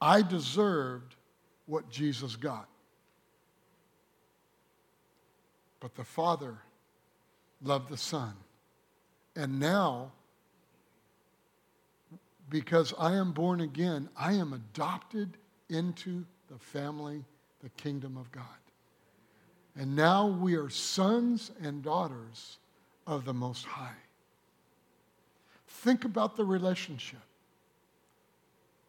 I 0.00 0.22
deserved 0.22 1.14
what 1.66 1.90
Jesus 1.90 2.34
got. 2.34 2.66
But 5.80 5.94
the 5.94 6.04
Father 6.04 6.56
loved 7.62 7.90
the 7.90 7.98
Son. 7.98 8.32
And 9.36 9.60
now, 9.60 10.12
because 12.48 12.94
I 12.98 13.16
am 13.16 13.32
born 13.32 13.60
again, 13.60 14.08
I 14.16 14.32
am 14.32 14.54
adopted 14.54 15.36
into 15.68 16.24
the 16.48 16.58
family 16.58 17.22
the 17.62 17.68
kingdom 17.70 18.16
of 18.16 18.32
God. 18.32 18.44
And 19.78 19.94
now 19.94 20.26
we 20.26 20.54
are 20.54 20.70
sons 20.70 21.50
and 21.62 21.82
daughters 21.82 22.56
of 23.06 23.26
the 23.26 23.34
Most 23.34 23.66
High. 23.66 24.05
Think 25.86 26.04
about 26.04 26.36
the 26.36 26.44
relationship 26.44 27.20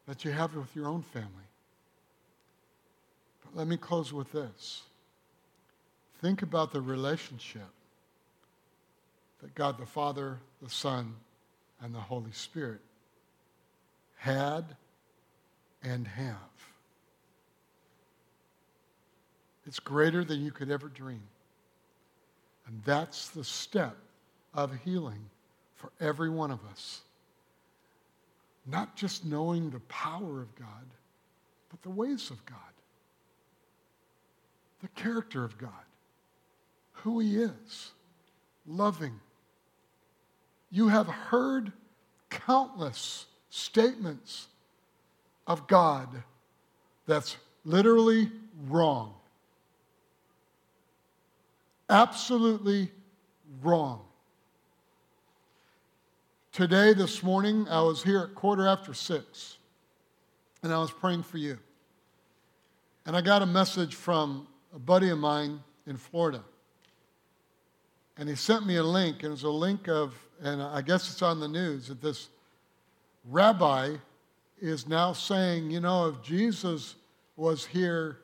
that 0.08 0.26
you 0.26 0.32
have 0.32 0.56
with 0.56 0.76
your 0.76 0.88
own 0.88 1.04
family. 1.04 1.30
But 3.46 3.56
let 3.56 3.68
me 3.68 3.78
close 3.78 4.12
with 4.12 4.32
this. 4.32 4.82
Think 6.24 6.42
about 6.42 6.74
the 6.74 6.82
relationship 6.82 7.70
that 9.44 9.54
God 9.54 9.78
the 9.78 9.86
Father, 9.86 10.40
the 10.60 10.72
Son, 10.72 11.14
and 11.84 11.94
the 11.94 12.00
Holy 12.00 12.32
Spirit 12.32 12.82
had 14.16 14.66
and 15.84 16.08
have 16.08 16.36
It's 19.68 19.80
greater 19.80 20.24
than 20.24 20.44
you 20.44 20.50
could 20.50 20.72
ever 20.72 20.88
dream. 20.88 21.22
And 22.66 22.82
that's 22.86 23.30
the 23.30 23.44
step 23.44 23.96
of 24.56 24.74
healing 24.84 25.30
for 25.78 25.92
every 26.00 26.30
one 26.30 26.52
of 26.52 26.60
us. 26.72 27.02
Not 28.66 28.96
just 28.96 29.26
knowing 29.26 29.70
the 29.70 29.80
power 29.82 30.42
of 30.42 30.54
God, 30.56 30.86
but 31.70 31.82
the 31.82 31.90
ways 31.90 32.30
of 32.30 32.46
God, 32.46 32.58
the 34.82 34.90
character 34.90 35.44
of 35.46 35.58
God, 35.58 35.72
who 36.92 37.20
He 37.20 37.38
is, 37.38 37.92
loving. 38.66 39.20
You 40.70 40.90
have 40.90 41.08
heard 41.08 41.72
countless 42.30 43.26
statements 43.50 44.48
of 45.48 45.68
God 45.68 46.10
that's 47.06 47.38
literally 47.64 48.30
wrong 48.68 49.14
absolutely 51.90 52.92
wrong. 53.62 54.02
Today, 56.58 56.92
this 56.94 57.22
morning, 57.22 57.68
I 57.70 57.82
was 57.82 58.02
here 58.02 58.18
at 58.18 58.34
quarter 58.34 58.66
after 58.66 58.92
six, 58.92 59.60
and 60.64 60.74
I 60.74 60.80
was 60.80 60.90
praying 60.90 61.22
for 61.22 61.38
you. 61.38 61.60
And 63.06 63.16
I 63.16 63.22
got 63.22 63.44
a 63.44 63.46
message 63.46 63.94
from 63.94 64.48
a 64.74 64.80
buddy 64.80 65.10
of 65.10 65.20
mine 65.20 65.60
in 65.86 65.98
Florida. 65.98 66.44
And 68.18 68.28
he 68.28 68.34
sent 68.34 68.66
me 68.66 68.78
a 68.78 68.84
link, 68.84 69.18
and 69.18 69.26
it 69.26 69.30
was 69.30 69.44
a 69.44 69.52
link 69.52 69.88
of, 69.88 70.16
and 70.42 70.60
I 70.60 70.82
guess 70.82 71.12
it's 71.12 71.22
on 71.22 71.40
the 71.40 71.48
news, 71.48 71.90
that 71.90 72.02
this 72.02 72.30
rabbi 73.26 73.98
is 74.60 74.88
now 74.88 75.14
saying, 75.14 75.70
you 75.70 75.80
know, 75.80 76.08
if 76.08 76.24
Jesus 76.24 76.96
was 77.36 77.68
here 77.68 78.18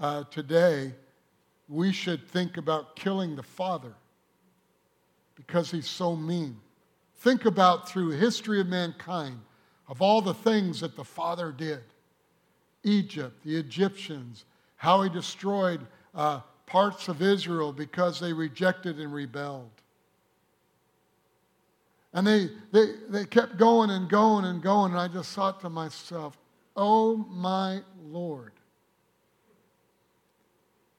uh, 0.00 0.24
today, 0.30 0.94
we 1.68 1.92
should 1.92 2.26
think 2.26 2.56
about 2.56 2.96
killing 2.96 3.36
the 3.36 3.42
Father 3.42 3.92
because 5.34 5.70
he's 5.70 5.90
so 5.90 6.16
mean. 6.16 6.56
Think 7.20 7.44
about 7.44 7.86
through 7.86 8.10
history 8.10 8.60
of 8.60 8.66
mankind 8.66 9.38
of 9.88 10.00
all 10.00 10.22
the 10.22 10.32
things 10.32 10.80
that 10.80 10.96
the 10.96 11.04
Father 11.04 11.52
did. 11.52 11.82
Egypt, 12.82 13.44
the 13.44 13.56
Egyptians, 13.56 14.46
how 14.76 15.02
he 15.02 15.10
destroyed 15.10 15.86
uh, 16.14 16.40
parts 16.64 17.08
of 17.08 17.20
Israel 17.20 17.74
because 17.74 18.18
they 18.18 18.32
rejected 18.32 18.98
and 18.98 19.12
rebelled. 19.12 19.70
And 22.14 22.26
they, 22.26 22.48
they, 22.72 22.92
they 23.10 23.26
kept 23.26 23.58
going 23.58 23.90
and 23.90 24.08
going 24.08 24.46
and 24.46 24.62
going, 24.62 24.92
and 24.92 25.00
I 25.00 25.06
just 25.06 25.34
thought 25.34 25.60
to 25.60 25.68
myself, 25.68 26.38
oh 26.74 27.16
my 27.16 27.82
Lord. 28.02 28.52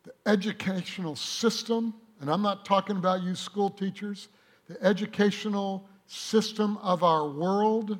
The 0.03 0.13
educational 0.27 1.15
system, 1.15 1.95
and 2.19 2.29
I'm 2.29 2.43
not 2.43 2.63
talking 2.63 2.97
about 2.97 3.23
you 3.23 3.33
school 3.33 3.71
teachers, 3.71 4.27
the 4.67 4.81
educational 4.83 5.87
system 6.11 6.77
of 6.77 7.03
our 7.03 7.27
world 7.27 7.97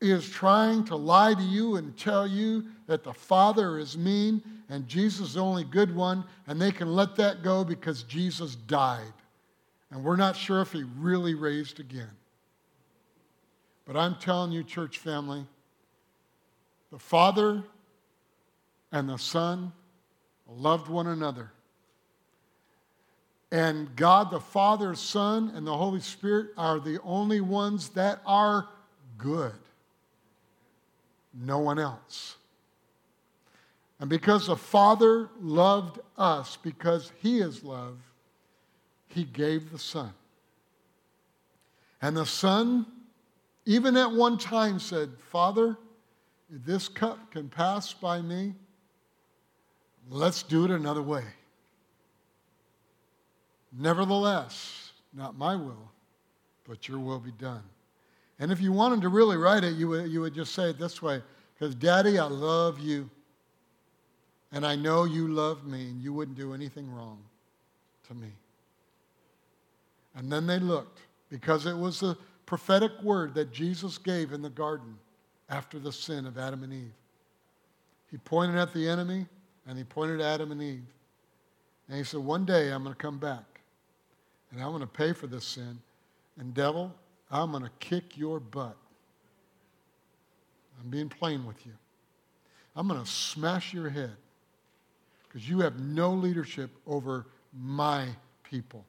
is 0.00 0.28
trying 0.28 0.84
to 0.84 0.96
lie 0.96 1.34
to 1.34 1.42
you 1.42 1.76
and 1.76 1.96
tell 1.96 2.26
you 2.26 2.64
that 2.86 3.04
the 3.04 3.12
Father 3.12 3.78
is 3.78 3.96
mean 3.96 4.42
and 4.70 4.86
Jesus 4.86 5.28
is 5.28 5.34
the 5.34 5.40
only 5.40 5.64
good 5.64 5.94
one, 5.94 6.24
and 6.46 6.60
they 6.60 6.70
can 6.70 6.94
let 6.94 7.16
that 7.16 7.42
go 7.42 7.64
because 7.64 8.04
Jesus 8.04 8.54
died. 8.54 9.12
And 9.90 10.04
we're 10.04 10.14
not 10.14 10.36
sure 10.36 10.60
if 10.60 10.70
he 10.70 10.84
really 10.96 11.34
raised 11.34 11.80
again. 11.80 12.10
But 13.84 13.96
I'm 13.96 14.14
telling 14.14 14.52
you, 14.52 14.62
church 14.62 14.98
family, 14.98 15.44
the 16.92 17.00
Father 17.00 17.64
and 18.92 19.08
the 19.08 19.16
Son 19.16 19.72
loved 20.48 20.88
one 20.88 21.08
another. 21.08 21.50
And 23.52 23.94
God, 23.96 24.30
the 24.30 24.40
Father, 24.40 24.94
Son, 24.94 25.52
and 25.54 25.66
the 25.66 25.76
Holy 25.76 26.00
Spirit 26.00 26.48
are 26.56 26.78
the 26.78 27.00
only 27.02 27.40
ones 27.40 27.88
that 27.90 28.20
are 28.24 28.68
good. 29.18 29.52
No 31.34 31.58
one 31.58 31.78
else. 31.78 32.36
And 33.98 34.08
because 34.08 34.46
the 34.46 34.56
Father 34.56 35.28
loved 35.40 35.98
us, 36.16 36.56
because 36.62 37.12
He 37.20 37.40
is 37.40 37.64
love, 37.64 37.98
He 39.08 39.24
gave 39.24 39.72
the 39.72 39.78
Son. 39.78 40.12
And 42.00 42.16
the 42.16 42.26
Son, 42.26 42.86
even 43.66 43.96
at 43.96 44.10
one 44.10 44.38
time, 44.38 44.78
said, 44.78 45.10
Father, 45.30 45.76
this 46.48 46.88
cup 46.88 47.30
can 47.30 47.48
pass 47.48 47.92
by 47.92 48.22
me, 48.22 48.54
let's 50.08 50.42
do 50.42 50.64
it 50.64 50.70
another 50.70 51.02
way. 51.02 51.24
Nevertheless, 53.76 54.92
not 55.12 55.36
my 55.36 55.54
will, 55.54 55.90
but 56.68 56.88
your 56.88 56.98
will 56.98 57.20
be 57.20 57.32
done. 57.32 57.62
And 58.38 58.50
if 58.50 58.60
you 58.60 58.72
wanted 58.72 59.02
to 59.02 59.08
really 59.08 59.36
write 59.36 59.64
it, 59.64 59.74
you 59.74 59.88
would, 59.88 60.10
you 60.10 60.20
would 60.22 60.34
just 60.34 60.54
say 60.54 60.70
it 60.70 60.78
this 60.78 61.02
way 61.02 61.22
because, 61.54 61.74
Daddy, 61.74 62.18
I 62.18 62.26
love 62.26 62.80
you. 62.80 63.08
And 64.52 64.66
I 64.66 64.74
know 64.74 65.04
you 65.04 65.28
love 65.28 65.64
me 65.64 65.90
and 65.90 66.02
you 66.02 66.12
wouldn't 66.12 66.36
do 66.36 66.54
anything 66.54 66.90
wrong 66.92 67.18
to 68.08 68.14
me. 68.14 68.32
And 70.16 70.32
then 70.32 70.46
they 70.46 70.58
looked 70.58 71.00
because 71.28 71.66
it 71.66 71.76
was 71.76 72.00
the 72.00 72.16
prophetic 72.46 72.90
word 73.02 73.34
that 73.34 73.52
Jesus 73.52 73.96
gave 73.96 74.32
in 74.32 74.42
the 74.42 74.50
garden 74.50 74.98
after 75.48 75.78
the 75.78 75.92
sin 75.92 76.26
of 76.26 76.36
Adam 76.36 76.64
and 76.64 76.72
Eve. 76.72 76.92
He 78.10 78.16
pointed 78.16 78.56
at 78.56 78.74
the 78.74 78.88
enemy 78.88 79.26
and 79.68 79.78
he 79.78 79.84
pointed 79.84 80.20
at 80.20 80.26
Adam 80.26 80.50
and 80.50 80.60
Eve. 80.60 80.86
And 81.88 81.96
he 81.96 82.02
said, 82.02 82.20
One 82.20 82.44
day 82.44 82.70
I'm 82.70 82.82
going 82.82 82.94
to 82.94 83.00
come 83.00 83.18
back 83.18 83.44
and 84.50 84.62
I'm 84.62 84.70
going 84.70 84.80
to 84.80 84.86
pay 84.86 85.12
for 85.12 85.26
this 85.26 85.44
sin. 85.44 85.78
And, 86.38 86.54
devil, 86.54 86.94
I'm 87.30 87.50
going 87.50 87.62
to 87.62 87.70
kick 87.78 88.16
your 88.16 88.40
butt. 88.40 88.76
I'm 90.80 90.90
being 90.90 91.08
plain 91.08 91.46
with 91.46 91.64
you. 91.66 91.72
I'm 92.74 92.88
going 92.88 93.02
to 93.02 93.10
smash 93.10 93.74
your 93.74 93.90
head 93.90 94.16
because 95.26 95.48
you 95.48 95.60
have 95.60 95.78
no 95.78 96.12
leadership 96.12 96.70
over 96.86 97.26
my 97.52 98.06
people, 98.42 98.84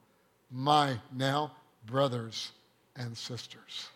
my 0.52 0.98
now 1.14 1.52
brothers 1.86 2.52
and 2.96 3.18
sisters. 3.18 3.90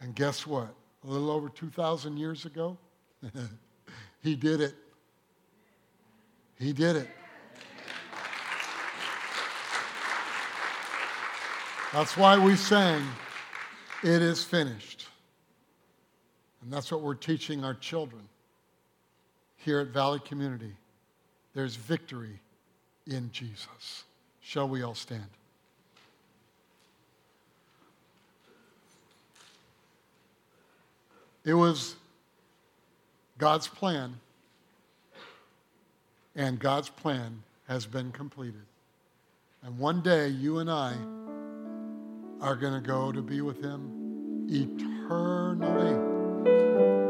And 0.00 0.14
guess 0.14 0.46
what? 0.46 0.68
A 1.04 1.06
little 1.06 1.30
over 1.30 1.48
2,000 1.48 2.16
years 2.16 2.44
ago, 2.44 2.76
he 4.22 4.36
did 4.36 4.60
it. 4.60 4.74
He 6.58 6.72
did 6.72 6.96
it. 6.96 7.08
That's 11.94 12.16
why 12.16 12.36
we 12.36 12.56
sang, 12.56 13.06
It 14.02 14.20
is 14.20 14.42
finished. 14.42 15.06
And 16.60 16.72
that's 16.72 16.90
what 16.90 17.02
we're 17.02 17.14
teaching 17.14 17.64
our 17.64 17.74
children 17.74 18.22
here 19.58 19.78
at 19.78 19.86
Valley 19.88 20.18
Community. 20.18 20.72
There's 21.54 21.76
victory 21.76 22.40
in 23.06 23.30
Jesus. 23.30 24.02
Shall 24.40 24.68
we 24.68 24.82
all 24.82 24.96
stand? 24.96 25.22
It 31.44 31.54
was 31.54 31.94
God's 33.38 33.68
plan, 33.68 34.16
and 36.34 36.58
God's 36.58 36.88
plan 36.88 37.44
has 37.68 37.86
been 37.86 38.10
completed. 38.10 38.66
And 39.62 39.78
one 39.78 40.00
day, 40.00 40.26
you 40.26 40.58
and 40.58 40.68
I 40.68 40.96
are 42.44 42.54
going 42.56 42.74
to 42.74 42.86
go 42.86 43.10
to 43.10 43.22
be 43.22 43.40
with 43.40 43.62
Him 43.62 44.46
eternally. 44.50 45.94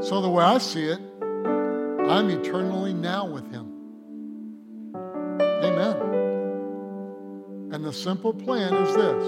So, 0.01 0.20
the 0.20 0.29
way 0.29 0.44
I 0.44 0.59
see 0.59 0.85
it, 0.85 1.01
I'm 1.23 2.31
eternally 2.31 2.94
now 2.94 3.27
with 3.27 3.51
Him. 3.51 3.73
Amen. 4.94 5.97
And 7.73 7.85
the 7.85 7.92
simple 7.92 8.33
plan 8.33 8.75
is 8.75 8.94
this 8.94 9.25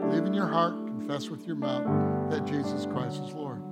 believe 0.00 0.24
in 0.26 0.34
your 0.34 0.48
heart, 0.48 0.74
confess 0.88 1.30
with 1.30 1.46
your 1.46 1.54
mouth 1.54 2.30
that 2.32 2.44
Jesus 2.46 2.86
Christ 2.86 3.22
is 3.22 3.32
Lord. 3.32 3.62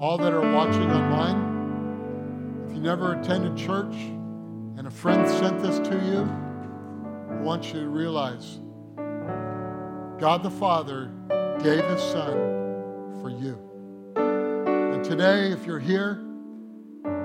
All 0.00 0.18
that 0.18 0.32
are 0.32 0.52
watching 0.52 0.90
online, 0.90 2.66
if 2.66 2.74
you 2.74 2.80
never 2.80 3.14
attended 3.14 3.56
church 3.56 3.94
and 3.94 4.88
a 4.88 4.90
friend 4.90 5.28
sent 5.28 5.62
this 5.62 5.78
to 5.78 5.94
you, 5.94 6.28
I 7.30 7.40
want 7.40 7.72
you 7.72 7.80
to 7.80 7.88
realize 7.88 8.58
God 10.20 10.42
the 10.42 10.50
Father 10.50 11.10
gave 11.62 11.82
his 11.86 12.02
Son 12.02 12.34
for 13.22 13.30
you. 13.30 13.58
And 14.16 15.02
today, 15.02 15.50
if 15.50 15.64
you're 15.64 15.78
here 15.78 16.20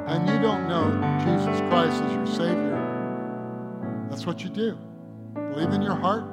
and 0.07 0.29
you 0.29 0.39
don't 0.41 0.69
know 0.69 0.89
Jesus 1.19 1.59
Christ 1.69 2.01
as 2.01 2.13
your 2.13 2.25
Savior, 2.25 4.07
that's 4.09 4.25
what 4.25 4.45
you 4.45 4.49
do. 4.49 4.77
Believe 5.33 5.71
in 5.71 5.81
your 5.81 5.95
heart, 5.95 6.23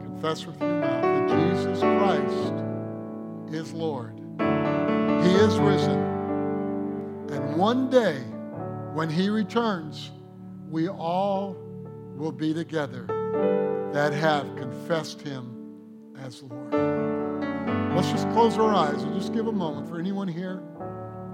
confess 0.00 0.46
with 0.46 0.58
your 0.62 0.80
mouth 0.80 1.02
that 1.02 1.28
Jesus 1.28 1.80
Christ 1.80 3.54
is 3.54 3.74
Lord. 3.74 4.18
He 4.38 5.34
is 5.34 5.58
risen. 5.58 6.00
And 7.30 7.56
one 7.56 7.90
day, 7.90 8.20
when 8.94 9.10
He 9.10 9.28
returns, 9.28 10.10
we 10.70 10.88
all 10.88 11.54
will 12.16 12.32
be 12.32 12.54
together 12.54 13.06
that 13.92 14.12
have 14.12 14.56
confessed 14.56 15.20
Him 15.20 15.59
as 16.20 16.42
Lord. 16.42 17.94
Let's 17.94 18.10
just 18.10 18.28
close 18.30 18.56
our 18.58 18.74
eyes 18.74 19.02
and 19.02 19.14
just 19.14 19.32
give 19.32 19.46
a 19.46 19.52
moment 19.52 19.88
for 19.88 19.98
anyone 19.98 20.28
here 20.28 20.62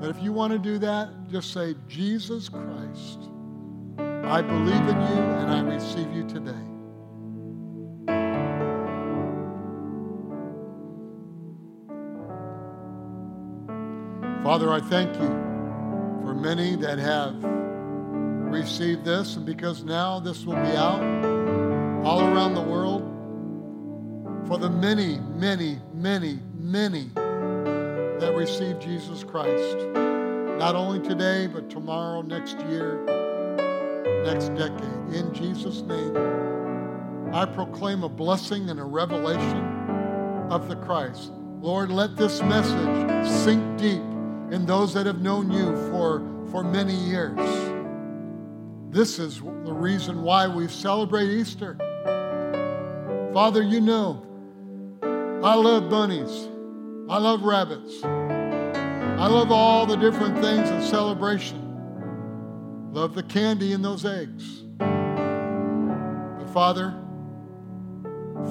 that 0.01 0.11
if 0.11 0.22
you 0.22 0.32
want 0.32 0.53
to 0.53 0.59
do 0.59 0.78
that, 0.78 1.11
just 1.28 1.53
say, 1.53 1.74
Jesus 1.89 2.49
Christ 2.49 3.30
I 4.28 4.43
believe 4.43 4.89
in 4.89 5.01
you 5.01 5.22
and 5.39 5.51
I 5.53 5.61
receive 5.61 6.12
you 6.12 6.24
today. 6.26 6.51
Father, 14.43 14.72
I 14.72 14.80
thank 14.80 15.14
you 15.14 15.28
for 16.24 16.34
many 16.34 16.74
that 16.74 16.99
have 16.99 17.37
received 18.53 19.05
this, 19.05 19.37
and 19.37 19.47
because 19.47 19.84
now 19.84 20.18
this 20.18 20.45
will 20.45 20.57
be 20.57 20.76
out 20.76 21.03
all 22.05 22.20
around 22.22 22.55
the 22.55 22.62
world, 22.62 22.95
for 24.47 24.59
the 24.59 24.70
many, 24.70 25.18
many, 25.34 25.80
many, 25.92 26.38
many 26.59 27.11
that 27.14 28.32
receive 28.36 28.78
Jesus 28.78 29.24
Christ. 29.24 29.76
not 30.59 30.74
only 30.74 31.07
today, 31.07 31.47
but 31.47 31.68
tomorrow, 31.68 32.22
next 32.22 32.59
year, 32.61 33.05
next 34.24 34.49
decade. 34.55 35.14
In 35.14 35.34
Jesus' 35.34 35.82
name, 35.82 36.16
I 37.34 37.44
proclaim 37.44 38.05
a 38.05 38.09
blessing 38.09 38.70
and 38.70 38.80
a 38.80 38.84
revelation 38.84 39.66
of 40.49 40.68
the 40.68 40.76
Christ. 40.76 41.32
Lord, 41.61 41.90
let 41.90 42.16
this 42.16 42.40
message 42.42 43.26
sink 43.26 43.76
deep 43.76 44.01
in 44.51 44.64
those 44.64 44.94
that 44.94 45.07
have 45.07 45.20
known 45.20 45.51
you 45.51 45.76
for, 45.90 46.20
for 46.51 46.62
many 46.62 46.94
years. 46.94 47.36
This 48.90 49.18
is 49.18 49.40
the 49.40 49.72
reason 49.72 50.22
why 50.22 50.47
we 50.47 50.68
celebrate 50.68 51.28
Easter. 51.28 51.76
Father, 53.34 53.62
you 53.62 53.80
know, 53.80 54.22
I 55.43 55.55
love 55.55 55.91
bunnies. 55.91 56.49
I 57.09 57.18
love 57.18 57.43
rabbits. 57.43 58.03
I 58.03 59.28
love 59.28 59.53
all 59.53 59.87
the 59.87 59.97
different 59.97 60.41
things 60.41 60.68
in 60.70 60.82
celebration. 60.82 61.62
Love 62.93 63.14
the 63.14 63.22
candy 63.22 63.72
in 63.72 63.82
those 63.82 64.05
eggs. 64.05 64.62
But 64.78 66.47
Father, 66.53 66.95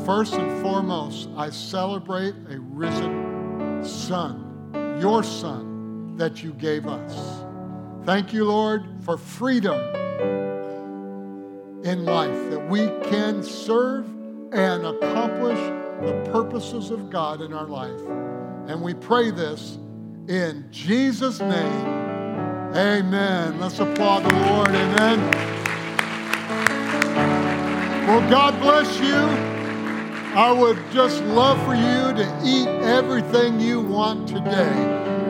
first 0.05 0.35
and 0.35 0.61
foremost, 0.61 1.29
I 1.35 1.49
celebrate 1.49 2.35
a 2.49 2.59
risen 2.59 3.83
Son, 3.83 4.97
your 5.01 5.23
Son 5.23 6.15
that 6.17 6.43
you 6.43 6.53
gave 6.53 6.87
us. 6.87 7.43
Thank 8.05 8.31
you, 8.31 8.45
Lord, 8.45 8.85
for 9.01 9.17
freedom 9.17 9.79
in 11.83 12.05
life, 12.05 12.49
that 12.51 12.67
we 12.69 12.87
can 13.09 13.43
serve 13.43 14.07
and 14.53 14.85
accomplish 14.85 15.59
the 16.01 16.29
purposes 16.31 16.91
of 16.91 17.09
God 17.09 17.41
in 17.41 17.53
our 17.53 17.67
life. 17.67 17.99
And 18.67 18.81
we 18.81 18.93
pray 18.93 19.31
this 19.31 19.77
in 20.27 20.67
Jesus' 20.71 21.39
name, 21.39 21.85
amen. 22.75 23.59
Let's 23.59 23.79
applaud 23.79 24.23
the 24.23 24.33
Lord. 24.33 24.69
Amen. 24.69 25.19
Well, 28.07 28.29
God 28.29 28.59
bless 28.59 28.99
you. 28.99 29.15
I 30.35 30.51
would 30.51 30.77
just 30.91 31.23
love 31.23 31.63
for 31.65 31.75
you 31.75 32.13
to 32.13 32.41
eat 32.43 32.67
everything 32.83 33.59
you 33.59 33.81
want 33.81 34.27
today. 34.27 34.73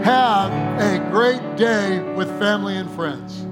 Have 0.03 0.51
a 0.81 1.09
great 1.11 1.57
day 1.57 1.99
with 2.15 2.27
family 2.39 2.77
and 2.77 2.89
friends. 2.91 3.45